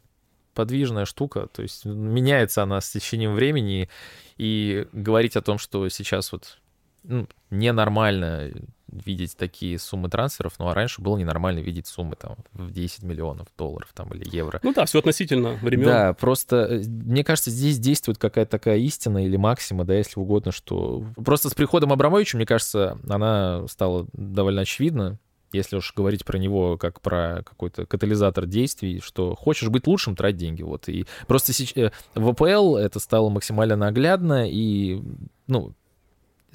[0.57, 3.89] подвижная штука, то есть меняется она с течением времени,
[4.37, 6.59] и говорить о том, что сейчас вот
[7.05, 8.51] ну, ненормально
[8.89, 13.49] видеть такие суммы трансферов, ну а раньше было ненормально видеть суммы там в 10 миллионов
[13.59, 14.61] долларов там или евро.
[14.63, 15.85] Ну да, все относительно времен.
[15.85, 20.53] Да, просто э, мне кажется, здесь действует какая-то такая истина или максима, да, если угодно,
[20.53, 25.19] что просто с приходом Абрамовича, мне кажется, она стала довольно очевидна,
[25.53, 30.37] если уж говорить про него как про какой-то катализатор действий, что хочешь быть лучшим, трать
[30.37, 30.63] деньги.
[30.63, 30.89] Вот.
[30.89, 35.01] И просто сейчас, э, в АПЛ это стало максимально наглядно, и,
[35.47, 35.75] ну,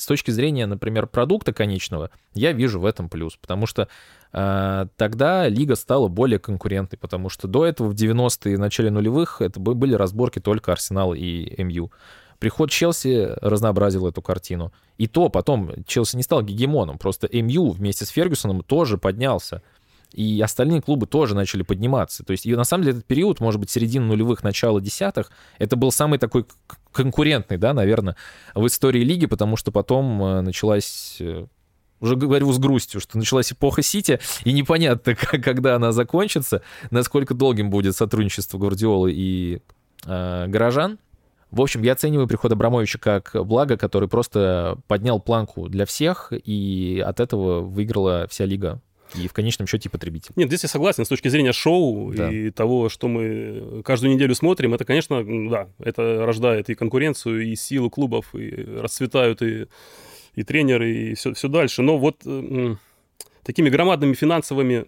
[0.02, 3.88] с точки зрения, например, продукта конечного, я вижу в этом плюс, потому что
[4.34, 9.60] э, тогда лига стала более конкурентной, потому что до этого в 90-е, начале нулевых это
[9.60, 11.92] были разборки только Арсенал и МЮ.
[12.42, 14.74] Приход Челси разнообразил эту картину.
[14.98, 19.62] И то потом Челси не стал гегемоном, просто МЮ вместе с Фергюсоном тоже поднялся.
[20.12, 22.24] И остальные клубы тоже начали подниматься.
[22.24, 25.76] То есть, и на самом деле, этот период, может быть, середина нулевых, начало десятых, это
[25.76, 26.48] был самый такой
[26.92, 28.16] конкурентный, да, наверное,
[28.56, 31.46] в истории лиги, потому что потом э, началась э,
[32.00, 37.70] уже говорю с грустью, что началась эпоха Сити, и непонятно, когда она закончится, насколько долгим
[37.70, 39.62] будет сотрудничество Гвардиолы и
[40.08, 40.98] э, горожан.
[41.52, 47.04] В общем, я оцениваю приход Абрамовича как благо, который просто поднял планку для всех, и
[47.06, 48.82] от этого выиграла вся лига
[49.16, 50.32] и в конечном счете потребитель.
[50.38, 51.04] Нет, здесь я согласен.
[51.04, 52.32] С точки зрения шоу да.
[52.32, 57.56] и того, что мы каждую неделю смотрим, это, конечно, да, это рождает и конкуренцию, и
[57.56, 59.68] силу клубов, и расцветают и,
[60.36, 61.82] и тренеры, и все, все дальше.
[61.82, 62.24] Но вот
[63.44, 64.86] такими громадными финансовыми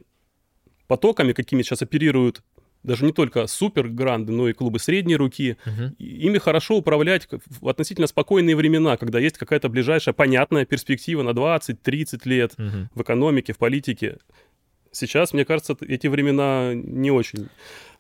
[0.88, 2.42] потоками, какими сейчас оперируют
[2.84, 5.58] даже не только супер гранды, но и клубы средней руки.
[5.66, 5.96] Угу.
[6.00, 7.28] Ими хорошо управлять
[7.62, 12.90] в относительно спокойные времена, когда есть какая-то ближайшая понятная перспектива на 20-30 лет угу.
[12.94, 14.18] в экономике, в политике.
[14.92, 17.50] Сейчас, мне кажется, эти времена не очень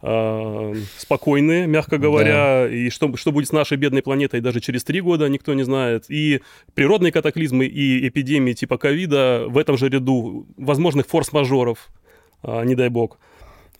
[0.03, 2.65] э, спокойные, мягко говоря.
[2.65, 2.69] Да.
[2.69, 6.05] И что, что будет с нашей бедной планетой даже через три года, никто не знает.
[6.09, 6.41] И
[6.75, 11.89] природные катаклизмы, и эпидемии типа ковида в этом же ряду возможных форс-мажоров,
[12.43, 13.17] э, не дай бог.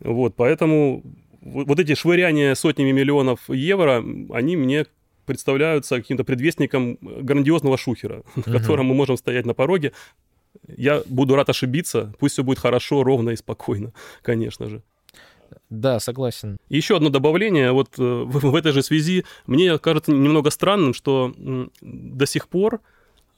[0.04, 1.02] Вот, поэтому
[1.42, 4.86] вот эти швыряния сотнями миллионов евро, они мне
[5.26, 8.52] представляются каким-то предвестником грандиозного шухера, uh-huh.
[8.52, 9.94] котором мы можем стоять на пороге.
[10.68, 14.84] Я буду рад ошибиться, пусть все будет хорошо, ровно и спокойно, конечно же.
[15.70, 16.58] Да, согласен.
[16.70, 17.72] Еще одно добавление.
[17.72, 21.34] Вот э, в, в этой же связи мне кажется немного странным, что
[21.82, 22.82] до сих пор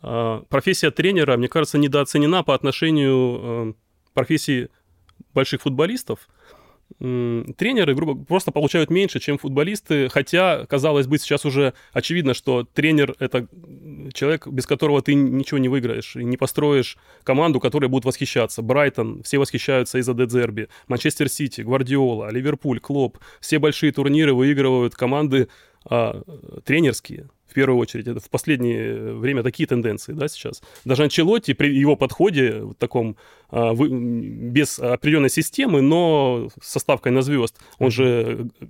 [0.01, 3.73] э, профессия тренера, мне кажется, недооценена по отношению э,
[4.13, 4.69] профессии
[5.34, 6.28] больших футболистов
[7.00, 13.15] тренеры, грубо просто получают меньше, чем футболисты, хотя, казалось бы, сейчас уже очевидно, что тренер—
[13.19, 13.48] это
[14.13, 18.62] человек, без которого ты ничего не выиграешь, и не построишь команду, которая будет восхищаться.
[18.62, 25.50] Брайтон, все восхищаются из-за Дедзерби, Манчестер Сити, Гвардиола, Ливерпуль, Клоп, все большие турниры выигрывают команды
[25.86, 26.21] а,
[26.63, 28.08] тренерские, первую очередь.
[28.08, 30.62] Это в последнее время такие тенденции, да, сейчас.
[30.84, 33.15] Даже Анчелотти при его подходе, в таком,
[33.50, 38.65] а, в, без определенной системы, но с составкой на звезд, он же э,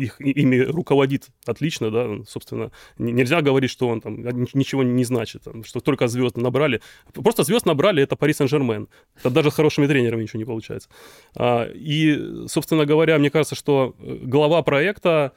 [0.00, 2.72] их, ими руководит отлично, да, собственно.
[2.98, 4.22] Нельзя говорить, что он там
[4.54, 6.80] ничего не значит, там, что только звезд набрали.
[7.12, 8.88] Просто звезд набрали, это Пари Сен-Жермен.
[9.18, 10.88] Это даже хорошими тренерами ничего не получается.
[11.34, 15.32] А, и, собственно говоря, мне кажется, что э, глава проекта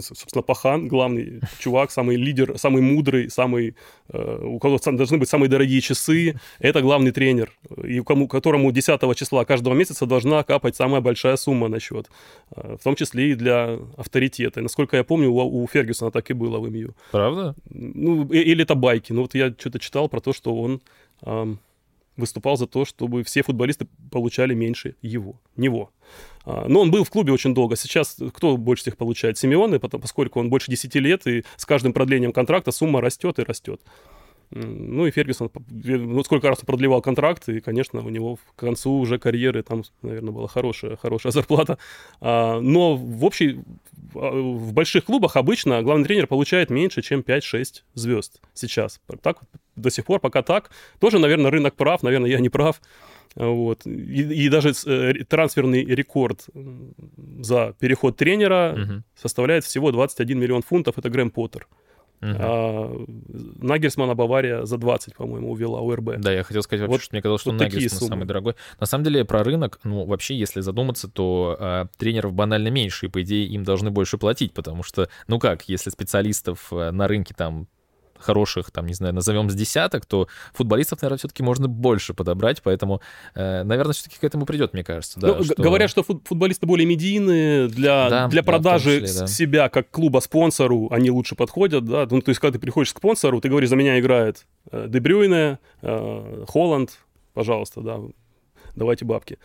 [0.00, 3.76] собственно, Пахан, главный чувак, самый лидер, самый мудрый, самый,
[4.08, 7.52] э, у кого должны быть самые дорогие часы, это главный тренер,
[7.84, 12.10] и кому, которому 10 числа каждого месяца должна капать самая большая сумма на счет,
[12.56, 14.60] э, в том числе и для авторитета.
[14.60, 16.94] И, насколько я помню, у, у Фергюсона так и было в МЮ.
[17.10, 17.54] Правда?
[17.70, 19.12] Ну, или это байки.
[19.12, 20.80] Ну, вот я что-то читал про то, что он...
[21.22, 21.58] Эм,
[22.16, 25.90] выступал за то, чтобы все футболисты получали меньше его, него.
[26.44, 27.76] А, но он был в клубе очень долго.
[27.76, 29.38] Сейчас кто больше всех получает?
[29.38, 33.80] Симеоны, поскольку он больше 10 лет, и с каждым продлением контракта сумма растет и растет.
[34.50, 39.18] Ну и Фергюсон, ну, сколько раз продлевал контракт, и, конечно, у него к концу уже
[39.18, 41.78] карьеры там, наверное, была хорошая, хорошая зарплата.
[42.20, 43.60] А, но в общей,
[44.14, 49.00] а, в больших клубах обычно главный тренер получает меньше, чем 5-6 звезд сейчас.
[49.22, 49.38] Так
[49.74, 50.70] до сих пор, пока так.
[51.00, 52.80] Тоже, наверное, рынок прав, наверное, я не прав.
[53.34, 53.86] Вот.
[53.86, 56.46] И, и даже э, трансферный рекорд
[57.38, 59.02] за переход тренера угу.
[59.14, 60.98] составляет всего 21 миллион фунтов.
[60.98, 61.66] Это Грэм Поттер.
[62.20, 62.36] Uh-huh.
[62.38, 63.06] А,
[63.58, 66.18] Нагельсмана Бавария за 20, по-моему, увела УРБ.
[66.18, 68.54] Да, я хотел сказать вообще, вот, что мне казалось, что вот Нагельсман самый дорогой.
[68.80, 73.08] На самом деле, про рынок, ну, вообще, если задуматься, то а, тренеров банально меньше, и,
[73.08, 77.34] по идее, им должны больше платить, потому что, ну как, если специалистов а, на рынке
[77.34, 77.68] там
[78.18, 83.00] хороших, там, не знаю, назовем с десяток, то футболистов, наверное, все-таки можно больше подобрать, поэтому,
[83.34, 85.20] э, наверное, все-таки к этому придет, мне кажется.
[85.20, 85.54] Да, ну, что...
[85.62, 89.26] Говорят, что футболисты более медийные для, да, для продажи да, числе, да.
[89.26, 92.98] себя как клуба спонсору, они лучше подходят, да, ну, то есть, когда ты приходишь к
[92.98, 96.98] спонсору, ты говоришь, за меня играет э, Дебрюйне, э, Холланд,
[97.34, 98.00] пожалуйста, да,
[98.74, 99.38] давайте бабки.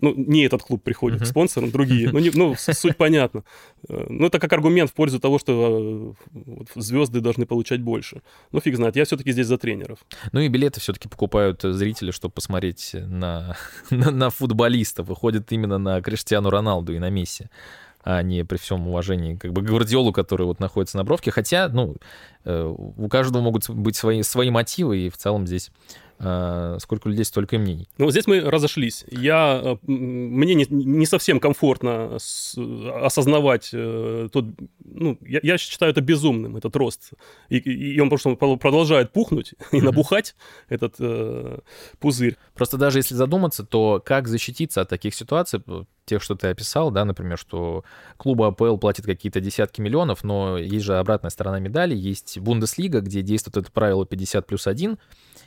[0.00, 1.24] Ну, не этот клуб приходит uh-huh.
[1.24, 2.10] к спонсорам, другие.
[2.10, 3.44] Ну, не, ну, суть понятна.
[3.88, 8.22] Ну, это как аргумент в пользу того, что вот, звезды должны получать больше.
[8.52, 9.98] Ну, фиг знает, я все-таки здесь за тренеров.
[10.32, 13.56] Ну и билеты все-таки покупают зрители, чтобы посмотреть на,
[13.90, 15.02] на, на футболиста.
[15.02, 17.48] Выходит именно на Криштиану Роналду и на Месси
[18.04, 21.30] а не при всем уважении как бы Гвардиолу, который вот находится на бровке.
[21.30, 21.96] Хотя, ну,
[22.44, 25.70] э, у каждого могут быть свои, свои мотивы, и в целом здесь
[26.11, 27.88] э, сколько людей, столько и мнений.
[27.98, 29.04] Ну, вот здесь мы разошлись.
[29.10, 32.56] Я, э, мне не, не совсем комфортно с,
[33.02, 34.44] осознавать э, тот...
[34.84, 37.10] Ну, я, я считаю это безумным, этот рост.
[37.48, 40.36] И, и он просто продолжает пухнуть и набухать,
[40.68, 41.58] этот э,
[41.98, 42.36] пузырь.
[42.54, 45.60] Просто даже если задуматься, то как защититься от таких ситуаций,
[46.04, 47.84] тех, что ты описал, да, например, что
[48.16, 53.22] клубы АПЛ платят какие-то десятки миллионов, но есть же обратная сторона медали, есть Бундеслига, где
[53.22, 54.98] действует это правило 50 плюс 1,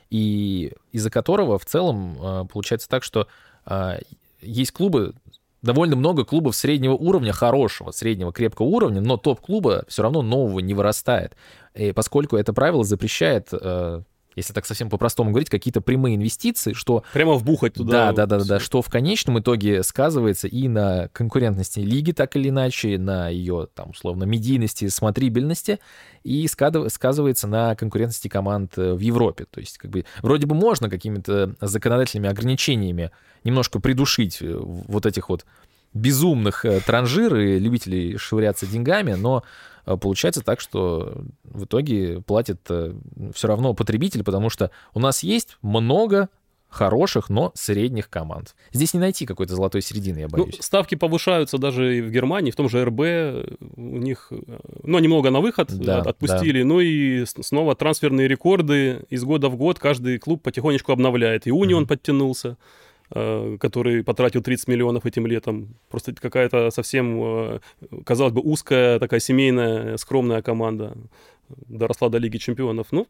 [0.10, 3.28] и из-за которого в целом а, получается так, что
[3.66, 3.98] а,
[4.42, 5.14] есть клубы,
[5.62, 10.74] довольно много клубов среднего уровня, хорошего, среднего, крепкого уровня, но топ-клуба все равно нового не
[10.74, 11.36] вырастает.
[11.74, 14.04] И поскольку это правило запрещает а,
[14.36, 17.04] если так совсем по-простому говорить, какие-то прямые инвестиции, что...
[17.14, 18.12] Прямо вбухать туда.
[18.12, 22.50] Да, да, да, да, что в конечном итоге сказывается и на конкурентности лиги, так или
[22.50, 25.80] иначе, на ее, там, условно, медийности, смотрибельности,
[26.24, 29.46] и сказывается на конкурентности команд э, в Европе.
[29.50, 33.12] То есть, как бы, вроде бы можно какими-то законодательными ограничениями
[33.44, 35.46] немножко придушить э, вот этих вот
[35.94, 39.44] безумных э, транжир и любителей швыряться деньгами, но
[39.86, 42.94] получается так, что в итоге платит э,
[43.34, 46.30] все равно потребитель, потому что у нас есть много
[46.76, 48.56] хороших, но средних команд.
[48.74, 50.56] Здесь не найти какой-то золотой середины, я ну, боюсь.
[50.58, 53.00] Ну, ставки повышаются даже и в Германии, в том же РБ.
[53.78, 54.32] У них,
[54.84, 56.62] ну, немного на выход да, отпустили.
[56.62, 56.68] Да.
[56.68, 61.48] Ну и снова трансферные рекорды из года в год каждый клуб потихонечку обновляет.
[61.48, 61.88] И Унион mm-hmm.
[61.88, 62.58] подтянулся.
[63.18, 65.78] Э, который потратил 30 миллионов этим летом.
[65.90, 67.60] Просто какая-то совсем, э,
[68.06, 70.98] казалось бы, узкая, такая семейная, скромная команда
[71.48, 72.88] доросла до Лиги Чемпионов.
[72.92, 73.08] Ну,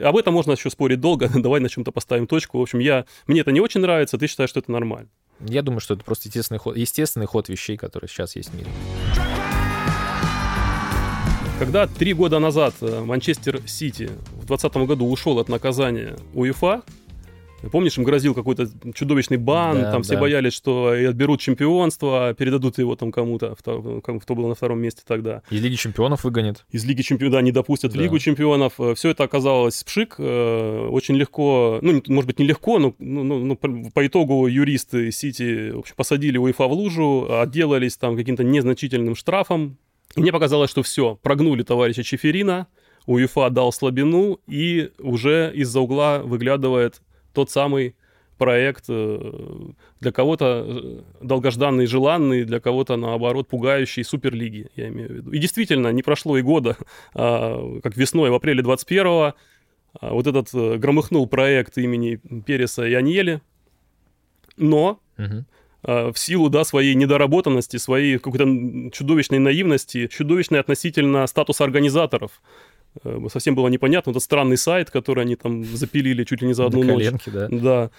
[0.00, 1.28] об этом можно еще спорить долго.
[1.40, 2.58] Давай на чем-то поставим точку.
[2.58, 5.08] В общем, я, мне это не очень нравится, ты считаешь, что это нормально.
[5.38, 8.70] Я думаю, что это просто естественный ход, естественный ход вещей, которые сейчас есть в мире.
[11.60, 16.82] Когда три года назад э, Манчестер Сити в 2020 году ушел от наказания УЕФА,
[17.72, 20.06] Помнишь, им грозил какой-то чудовищный бан, да, там да.
[20.06, 25.42] все боялись, что отберут чемпионство, передадут его там кому-то, кто был на втором месте тогда.
[25.50, 26.64] Из Лиги чемпионов выгонят.
[26.70, 27.98] Из Лиги чемпионов, да, не допустят да.
[27.98, 28.74] в Лигу чемпионов.
[28.94, 33.38] Все это оказалось пшик, э, очень легко, ну, может быть, не легко, но ну, ну,
[33.44, 39.14] ну, по итогу юристы Сити в общем, посадили УЕФА в лужу, отделались там каким-то незначительным
[39.14, 39.78] штрафом.
[40.16, 42.66] И мне показалось, что все, прогнули товарища Чеферина,
[43.06, 47.00] УЕФА дал слабину, и уже из-за угла выглядывает
[47.38, 47.94] тот самый
[48.36, 49.32] проект э,
[50.00, 55.30] для кого-то э, долгожданный желанный, для кого-то, наоборот, пугающий Суперлиги, я имею в виду.
[55.30, 56.76] И действительно, не прошло и года,
[57.14, 59.34] а, как весной, в апреле 21-го,
[60.00, 63.40] а, вот этот э, громыхнул проект имени Переса и Аньели,
[64.56, 65.44] но угу.
[65.84, 72.42] в силу, да, своей недоработанности, своей какой-то чудовищной наивности, чудовищной относительно статуса организаторов,
[73.28, 74.10] совсем было непонятно.
[74.10, 77.48] Это странный сайт, который они там запилили чуть ли не за одну До коленки, ночь.
[77.50, 77.58] Да.
[77.58, 77.90] да.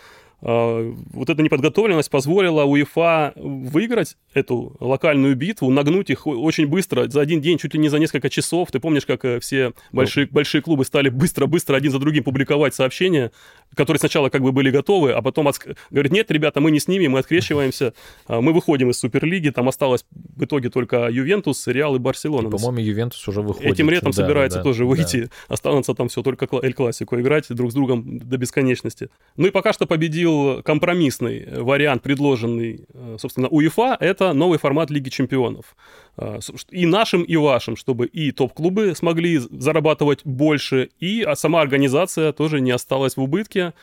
[0.42, 7.22] А, вот эта неподготовленность позволила УЕФА выиграть эту локальную битву, нагнуть их очень быстро, за
[7.22, 8.72] один день, чуть ли не за несколько часов.
[8.72, 10.34] Ты помнишь, как э, все большие, ну.
[10.34, 13.32] большие клубы стали быстро-быстро один за другим публиковать сообщения,
[13.76, 15.60] которые сначала как бы были готовы, а потом от...
[15.90, 17.94] говорят, нет, ребята, мы не с ними, мы открещиваемся,
[18.28, 22.48] а, мы выходим из Суперлиги, там осталось в итоге только Ювентус, Реал и Барселона.
[22.48, 23.74] И, по-моему, Ювентус уже выходит.
[23.74, 24.86] Этим летом да, собирается да, тоже да.
[24.86, 29.10] выйти, останутся там все только Эль Классико играть друг с другом до бесконечности.
[29.36, 34.90] Ну и пока что победил победил компромиссный вариант, предложенный, э, собственно, УЕФА, это новый формат
[34.92, 35.76] Лиги Чемпионов.
[36.18, 36.40] Э,
[36.72, 42.62] и нашим, и вашим, чтобы и топ-клубы смогли зарабатывать больше, и а сама организация тоже
[42.62, 43.74] не осталась в убытке.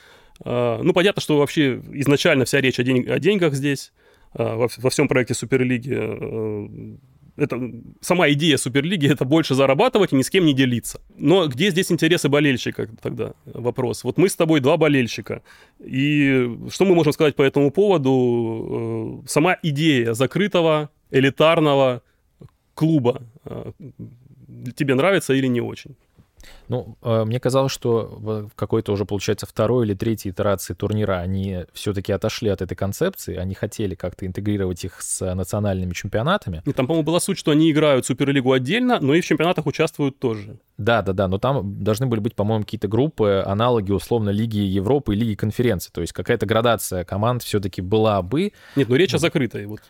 [0.45, 3.93] Э, ну, понятно, что вообще изначально вся речь о, день, о деньгах здесь,
[4.35, 5.95] во, во всем проекте Суперлиги
[7.37, 7.61] это,
[8.01, 11.01] сама идея Суперлиги— это больше зарабатывать и ни с кем не делиться.
[11.17, 13.33] Но где здесь интересы болельщика тогда?
[13.45, 14.05] Вопрос.
[14.05, 15.43] Вот мы с тобой два болельщика.
[15.79, 19.23] И что мы можем сказать по этому поводу?
[19.25, 22.03] Э, сама идея закрытого, элитарного
[22.75, 23.73] клуба э,
[24.75, 25.97] тебе нравится или не очень?
[26.69, 31.65] Ну, э, мне казалось, что в какой-то уже, получается, второй или третьей итерации турнира они
[31.73, 36.63] все-таки отошли от этой концепции, они хотели как-то интегрировать их с национальными чемпионатами.
[36.65, 40.19] И там, по-моему, была суть, что они играют Суперлигу отдельно, но и в чемпионатах участвуют
[40.19, 40.59] тоже.
[40.79, 45.15] Да, да, да, но там должны были быть, по-моему, какие-то группы, аналоги, условно, Лиги Европы
[45.15, 45.91] и Лиги конференции.
[45.93, 48.53] То есть какая-то градация команд все-таки была бы.
[48.75, 49.67] Нет, ну речь о закрытой.
[49.67, 49.81] Вот.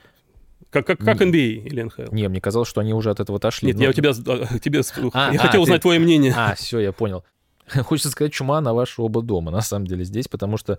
[0.82, 2.12] Как, как, как NBA или НХЛ?
[2.12, 3.68] Не, мне казалось, что они уже от этого отошли.
[3.68, 3.84] Нет, но...
[3.84, 5.82] я у тебя, а, тебе, а, я а, хотел узнать ты...
[5.82, 6.34] твое мнение.
[6.36, 7.24] А, все, я понял.
[7.84, 10.78] Хочется сказать, чума на ваши оба дома, на самом деле, здесь, потому что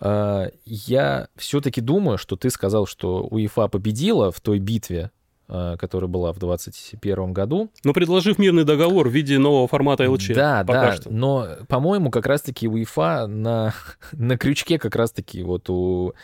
[0.00, 5.10] э, я все-таки думаю, что ты сказал, что УЕФА победила в той битве
[5.48, 7.70] э, которая была в 2021 году.
[7.84, 10.30] Но предложив мирный договор в виде нового формата ЛЧ.
[10.34, 11.10] Да, пока да, что.
[11.10, 13.74] но, по-моему, как раз-таки УЕФА на,
[14.12, 16.14] на крючке как раз-таки вот у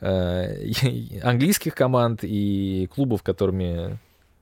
[0.00, 3.98] английских команд и клубов, которыми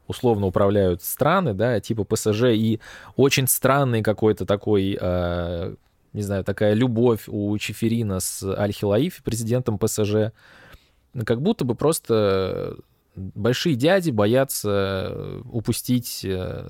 [0.07, 2.81] условно управляют страны, да, типа ПСЖ, и
[3.17, 5.75] очень странный какой-то такой, э,
[6.13, 10.33] не знаю, такая любовь у Чеферина с Аль-Хилаиф, президентом ПСЖ,
[11.25, 12.77] как будто бы просто
[13.15, 16.65] большие дяди боятся упустить э,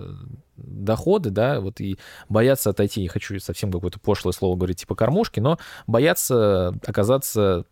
[0.56, 5.40] доходы, да, вот и боятся отойти, не хочу совсем какое-то пошлое слово говорить, типа кормушки,
[5.40, 7.64] но боятся оказаться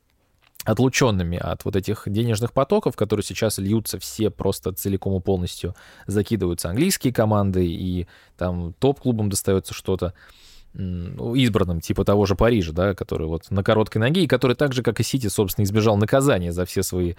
[0.65, 5.75] отлученными от вот этих денежных потоков, которые сейчас льются все просто целиком и полностью,
[6.07, 8.07] закидываются английские команды, и
[8.37, 10.15] там топ-клубам достается что-то
[10.75, 14.83] избранным, типа того же Парижа, да, который вот на короткой ноге, и который так же,
[14.83, 17.15] как и Сити, собственно, избежал наказания за все свои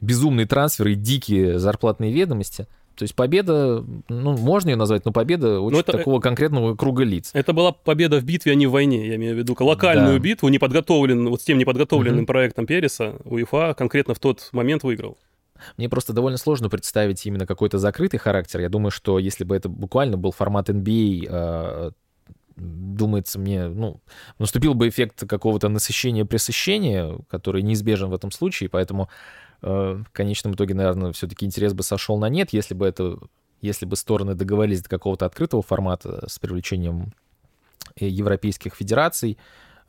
[0.00, 2.66] безумные трансферы и дикие зарплатные ведомости.
[2.96, 7.30] То есть победа, ну, можно ее назвать, но победа очень это, такого конкретного круга лиц.
[7.34, 9.54] Это была победа в битве, а не в войне, я имею в виду.
[9.60, 10.24] Локальную да.
[10.24, 12.26] битву, неподготовленную, вот с тем неподготовленным угу.
[12.26, 15.18] проектом Переса, УЕФА конкретно в тот момент выиграл.
[15.76, 18.60] Мне просто довольно сложно представить именно какой-то закрытый характер.
[18.60, 21.90] Я думаю, что если бы это буквально был формат NBA, э,
[22.56, 24.00] думается мне, ну,
[24.38, 30.74] наступил бы эффект какого-то насыщения-пресыщения, который неизбежен в этом случае, поэтому Э, в конечном итоге,
[30.74, 33.18] наверное, все-таки интерес бы сошел на нет, если бы это,
[33.60, 37.12] если бы стороны договорились до какого-то открытого формата с привлечением
[37.98, 39.38] э, европейских федераций,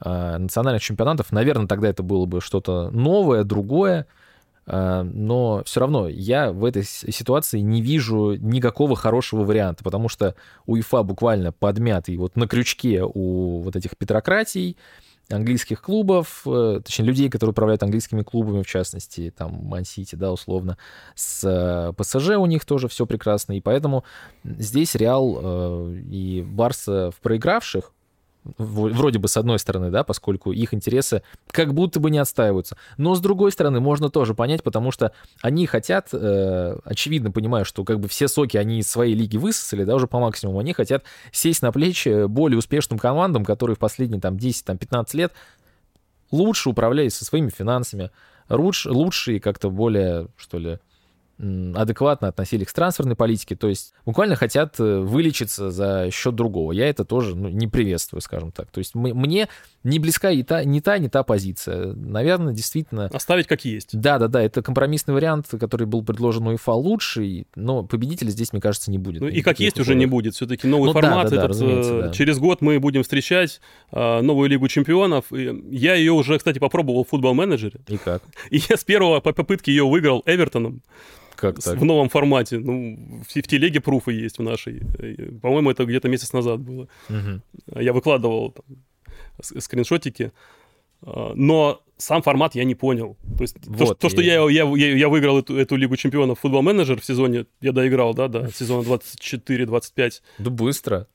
[0.03, 4.07] э, национальных чемпионатов, наверное, тогда это было бы что-то новое, другое,
[4.69, 11.03] но все равно я в этой ситуации не вижу никакого хорошего варианта, потому что УЕФА
[11.03, 14.75] буквально подмятый вот на крючке у вот этих петрократий,
[15.29, 20.77] английских клубов, э, точнее, людей, которые управляют английскими клубами, в частности, там, Ман-Сити, да, условно,
[21.15, 24.03] с э, ПСЖ у них тоже все прекрасно, и поэтому
[24.43, 27.93] здесь Реал э, и Барса в проигравших,
[28.57, 32.77] вроде бы с одной стороны, да, поскольку их интересы как будто бы не отстаиваются.
[32.97, 37.83] Но с другой стороны, можно тоже понять, потому что они хотят, э, очевидно, понимая, что
[37.83, 41.03] как бы все соки они из своей лиги высосали, да, уже по максимуму, они хотят
[41.31, 45.33] сесть на плечи более успешным командам, которые в последние там 10-15 лет
[46.31, 48.11] лучше управляют со своими финансами,
[48.49, 50.79] лучше, лучше и как-то более, что ли,
[51.39, 56.71] адекватно относились к трансферной политике, то есть буквально хотят э, вылечиться за счет другого.
[56.71, 58.71] Я это тоже ну, не приветствую, скажем так.
[58.71, 59.47] То есть мне
[59.83, 61.93] не близка и та, не та, не та позиция.
[61.93, 63.05] Наверное, действительно...
[63.05, 63.97] Оставить как есть.
[63.97, 68.97] Да-да-да, это компромиссный вариант, который был предложен УЕФА лучший, но победителя здесь, мне кажется, не
[68.97, 69.21] будет.
[69.21, 69.87] Ну и как есть условиях.
[69.87, 70.33] уже не будет.
[70.33, 71.29] Все-таки новый ну, формат.
[71.29, 73.61] Да, да, этот, э, да, Через год мы будем встречать
[73.91, 75.25] э, новую Лигу Чемпионов.
[75.31, 77.79] Я ее уже, кстати, попробовал в футбол-менеджере.
[77.87, 78.23] И как?
[78.49, 80.81] И я с первого попытки ее выиграл Эвертоном.
[81.37, 81.77] Как так?
[81.77, 82.59] В новом формате.
[82.59, 84.81] Ну, в, в телеге пруфы есть в нашей.
[85.41, 86.87] По-моему, это где-то месяц назад было.
[87.09, 87.79] Угу.
[87.79, 88.65] Я выкладывал там,
[89.59, 90.31] скриншотики.
[91.03, 93.17] А, но сам формат я не понял.
[93.37, 96.61] То есть вот, то, то, что я, я, я, выиграл эту, эту Лигу Чемпионов футбол
[96.61, 100.21] менеджер в сезоне, я доиграл, да, до сезона 24-25.
[100.39, 101.07] Да быстро.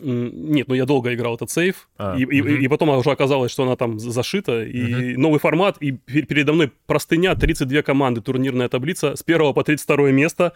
[0.00, 2.32] Нет, ну я долго играл этот сейф, а, и, угу.
[2.32, 5.20] и, и потом уже оказалось, что она там зашита, и угу.
[5.20, 10.52] новый формат, и передо мной простыня, 32 команды, турнирная таблица, с 1 по 32 место.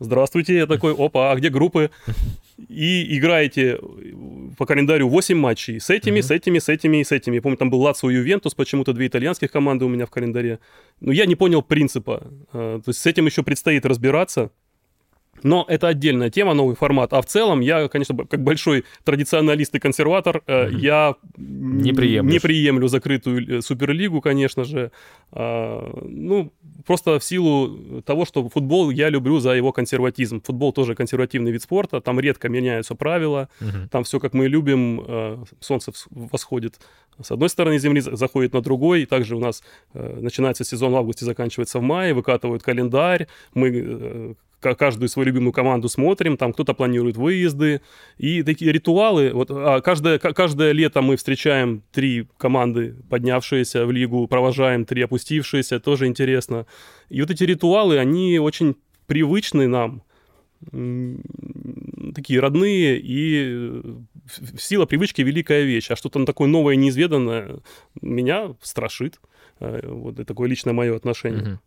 [0.00, 1.90] Здравствуйте, я такой, опа, а где группы?
[2.68, 3.78] И играете
[4.58, 7.36] по календарю 8 матчей с этими, с этими, с этими и с этими.
[7.36, 10.58] Я помню, там был Лацио Ювентус, почему-то две итальянских команды у меня в календаре.
[11.00, 12.24] Но я не понял принципа.
[12.52, 14.50] А, то есть с этим еще предстоит разбираться.
[15.44, 17.12] Но это отдельная тема, новый формат.
[17.12, 20.78] А в целом я, конечно, как большой традиционалист и консерватор, mm-hmm.
[20.78, 24.90] я не, не приемлю закрытую э, суперлигу, конечно же.
[25.32, 26.50] А, ну,
[26.86, 30.40] просто в силу того, что футбол я люблю за его консерватизм.
[30.40, 33.88] Футбол тоже консервативный вид спорта, там редко меняются правила, mm-hmm.
[33.90, 36.80] там все как мы любим, э, солнце восходит
[37.22, 41.24] с одной стороны Земли, заходит на другой, и также у нас начинается сезон в августе,
[41.24, 44.34] заканчивается в мае, выкатывают календарь, мы
[44.74, 47.82] каждую свою любимую команду смотрим, там кто-то планирует выезды,
[48.16, 54.26] и такие ритуалы, вот а каждое, каждое лето мы встречаем три команды, поднявшиеся в лигу,
[54.26, 56.66] провожаем три опустившиеся, тоже интересно.
[57.10, 60.02] И вот эти ритуалы, они очень привычны нам,
[62.14, 63.82] такие родные, и
[64.56, 67.58] сила привычки великая вещь, а что-то такое новое, неизведанное
[68.00, 69.20] меня страшит.
[69.60, 71.60] Э, вот это такое личное мое отношение.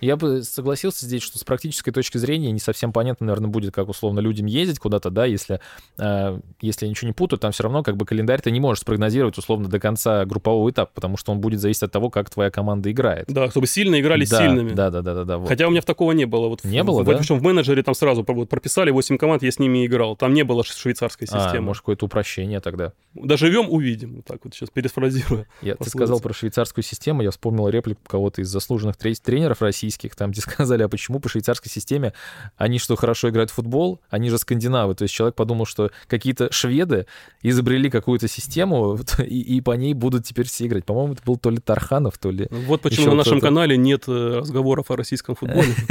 [0.00, 3.88] Я бы согласился здесь, что с практической точки зрения не совсем понятно, наверное, будет, как
[3.88, 5.60] условно людям ездить куда-то, да, если,
[5.98, 8.82] э, если я ничего не путаю, там все равно как бы календарь ты не можешь
[8.82, 12.50] спрогнозировать условно до конца группового этапа, потому что он будет зависеть от того, как твоя
[12.50, 13.26] команда играет.
[13.28, 14.72] Да, чтобы сильно играли да, сильными.
[14.72, 15.38] Да, да, да, да, да.
[15.38, 15.48] Вот.
[15.48, 16.48] Хотя у меня в такого не было.
[16.48, 17.16] Вот не в, было, в, да?
[17.16, 20.16] Причем в менеджере там сразу прописали 8 команд, я с ними играл.
[20.16, 21.58] Там не было швейцарской системы.
[21.58, 22.92] А, может, какое-то упрощение тогда.
[23.14, 24.22] Доживем, увидим.
[24.22, 25.46] Так вот сейчас перефразирую.
[25.62, 30.30] Я, ты сказал про швейцарскую систему, я вспомнил реплику кого-то из заслуженных тренеров российских, там,
[30.32, 32.12] где сказали, а почему по швейцарской системе
[32.56, 34.00] они что, хорошо играют в футбол?
[34.08, 34.94] Они же скандинавы.
[34.94, 37.06] То есть человек подумал, что какие-то шведы
[37.42, 40.84] изобрели какую-то систему, и, и по ней будут теперь все играть.
[40.84, 42.48] По-моему, это был то ли Тарханов, то ли...
[42.50, 45.74] Вот почему на нашем канале нет э, разговоров о российском футболе.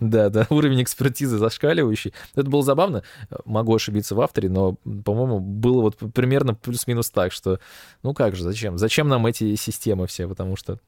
[0.00, 2.12] Да, да, уровень экспертизы зашкаливающий.
[2.34, 3.02] Это было забавно.
[3.44, 7.60] Могу ошибиться в авторе, но, по-моему, было вот примерно плюс-минус так, что,
[8.02, 8.78] ну как же, зачем?
[8.78, 10.28] Зачем нам эти системы все?
[10.28, 10.78] Потому что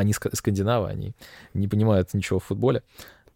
[0.00, 1.12] они скандинавы, они
[1.54, 2.82] не понимают ничего в футболе.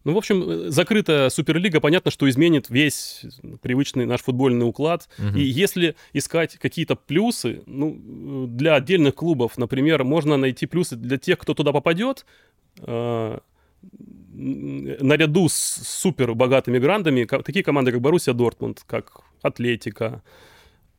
[0.03, 3.25] Ну, в общем, закрытая Суперлига, понятно, что изменит весь
[3.61, 5.07] привычный наш футбольный уклад.
[5.17, 5.37] Угу.
[5.37, 11.39] И если искать какие-то плюсы, ну, для отдельных клубов, например, можно найти плюсы для тех,
[11.39, 12.25] кто туда попадет,
[12.79, 13.39] э,
[14.33, 20.21] наряду с супер богатыми грандами, такие команды, как Боруссия Дортмунд, как Атлетика,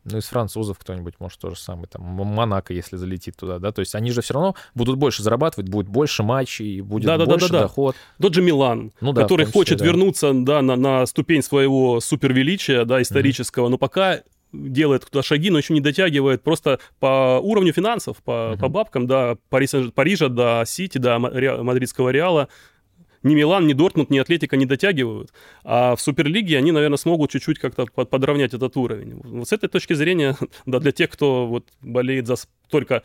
[0.05, 3.81] ну, из французов кто-нибудь, может, то же самое, там, Монако, если залетит туда, да, то
[3.81, 7.49] есть они же все равно будут больше зарабатывать, будет больше матчей, будет да, да, больше
[7.49, 7.97] да, да, доход.
[8.21, 9.85] Тот же Милан, ну, да, который числе, хочет да.
[9.87, 13.71] вернуться, да, на, на ступень своего супервеличия, да, исторического, mm-hmm.
[13.71, 14.23] но пока
[14.55, 18.59] делает туда шаги, но еще не дотягивает просто по уровню финансов, по, uh-huh.
[18.59, 22.49] по бабкам, да, Парижа, Парижа до Сити, до Мадридского Реала,
[23.25, 25.33] ни Милан, ни Дортмунд, ни Атлетика не дотягивают.
[25.65, 29.21] А в Суперлиге они, наверное, смогут чуть-чуть как-то подровнять этот уровень.
[29.25, 32.37] Вот с этой точки зрения, да, для тех, кто вот болеет за
[32.71, 33.03] только,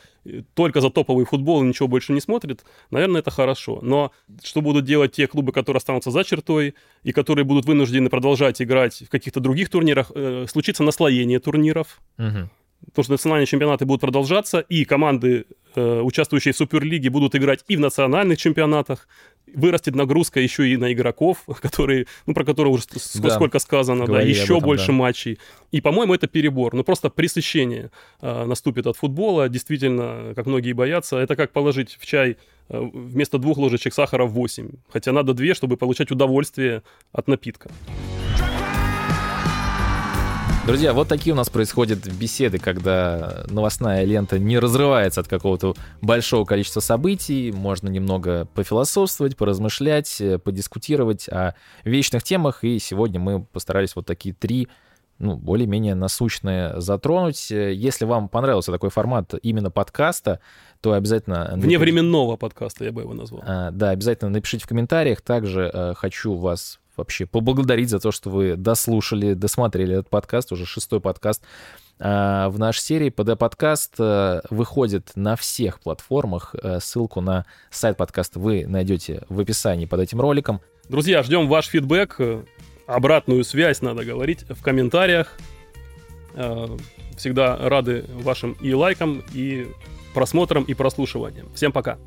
[0.54, 3.80] только за топовый футбол и ничего больше не смотрит, наверное, это хорошо.
[3.82, 4.12] Но
[4.44, 9.04] что будут делать те клубы, которые останутся за чертой и которые будут вынуждены продолжать играть
[9.06, 12.00] в каких-то других турнирах, э, случится наслоение турниров.
[12.18, 12.50] Угу.
[12.86, 15.46] Потому что национальные чемпионаты будут продолжаться, и команды,
[15.76, 19.08] э, участвующие в Суперлиге, будут играть и в национальных чемпионатах
[19.56, 22.84] вырастет нагрузка еще и на игроков, которые, ну, про которые уже
[23.16, 23.30] да.
[23.30, 24.94] сколько сказано, да, еще этом, больше да.
[24.94, 25.40] матчей.
[25.72, 26.74] И, по-моему, это перебор.
[26.74, 27.92] Ну, просто пресыщение
[28.22, 29.50] э, наступит от футбола.
[29.50, 32.38] Действительно, как многие боятся, это как положить в чай
[32.70, 34.70] э, вместо двух ложечек сахара 8.
[34.90, 37.70] Хотя надо две, чтобы получать удовольствие от напитка.
[40.70, 46.46] Друзья, вот такие у нас происходят беседы, когда новостная лента не разрывается от какого-то большого
[46.46, 51.56] количества событий, можно немного пофилософствовать, поразмышлять, э, подискутировать о
[51.86, 54.68] вечных темах, и сегодня мы постарались вот такие три
[55.18, 57.50] ну, более-менее насущные затронуть.
[57.50, 60.40] Если вам понравился такой формат именно подкаста,
[60.82, 61.52] то обязательно...
[61.56, 63.42] Вневременного подкаста я бы его назвал.
[63.44, 65.22] А, да, обязательно напишите в комментариях.
[65.22, 70.66] Также а, хочу вас вообще поблагодарить за то, что вы дослушали, досмотрели этот подкаст, уже
[70.66, 71.42] шестой подкаст
[72.00, 73.10] а, в нашей серии.
[73.10, 76.56] ПД-подкаст а, выходит на всех платформах.
[76.62, 80.62] А, ссылку на сайт подкаста вы найдете в описании под этим роликом.
[80.90, 82.20] Друзья, ждем ваш фидбэк,
[82.86, 85.38] обратную связь надо говорить в комментариях.
[87.16, 89.68] Всегда рады вашим и лайкам, и
[90.14, 91.54] просмотрам, и прослушиваниям.
[91.54, 91.98] Всем пока!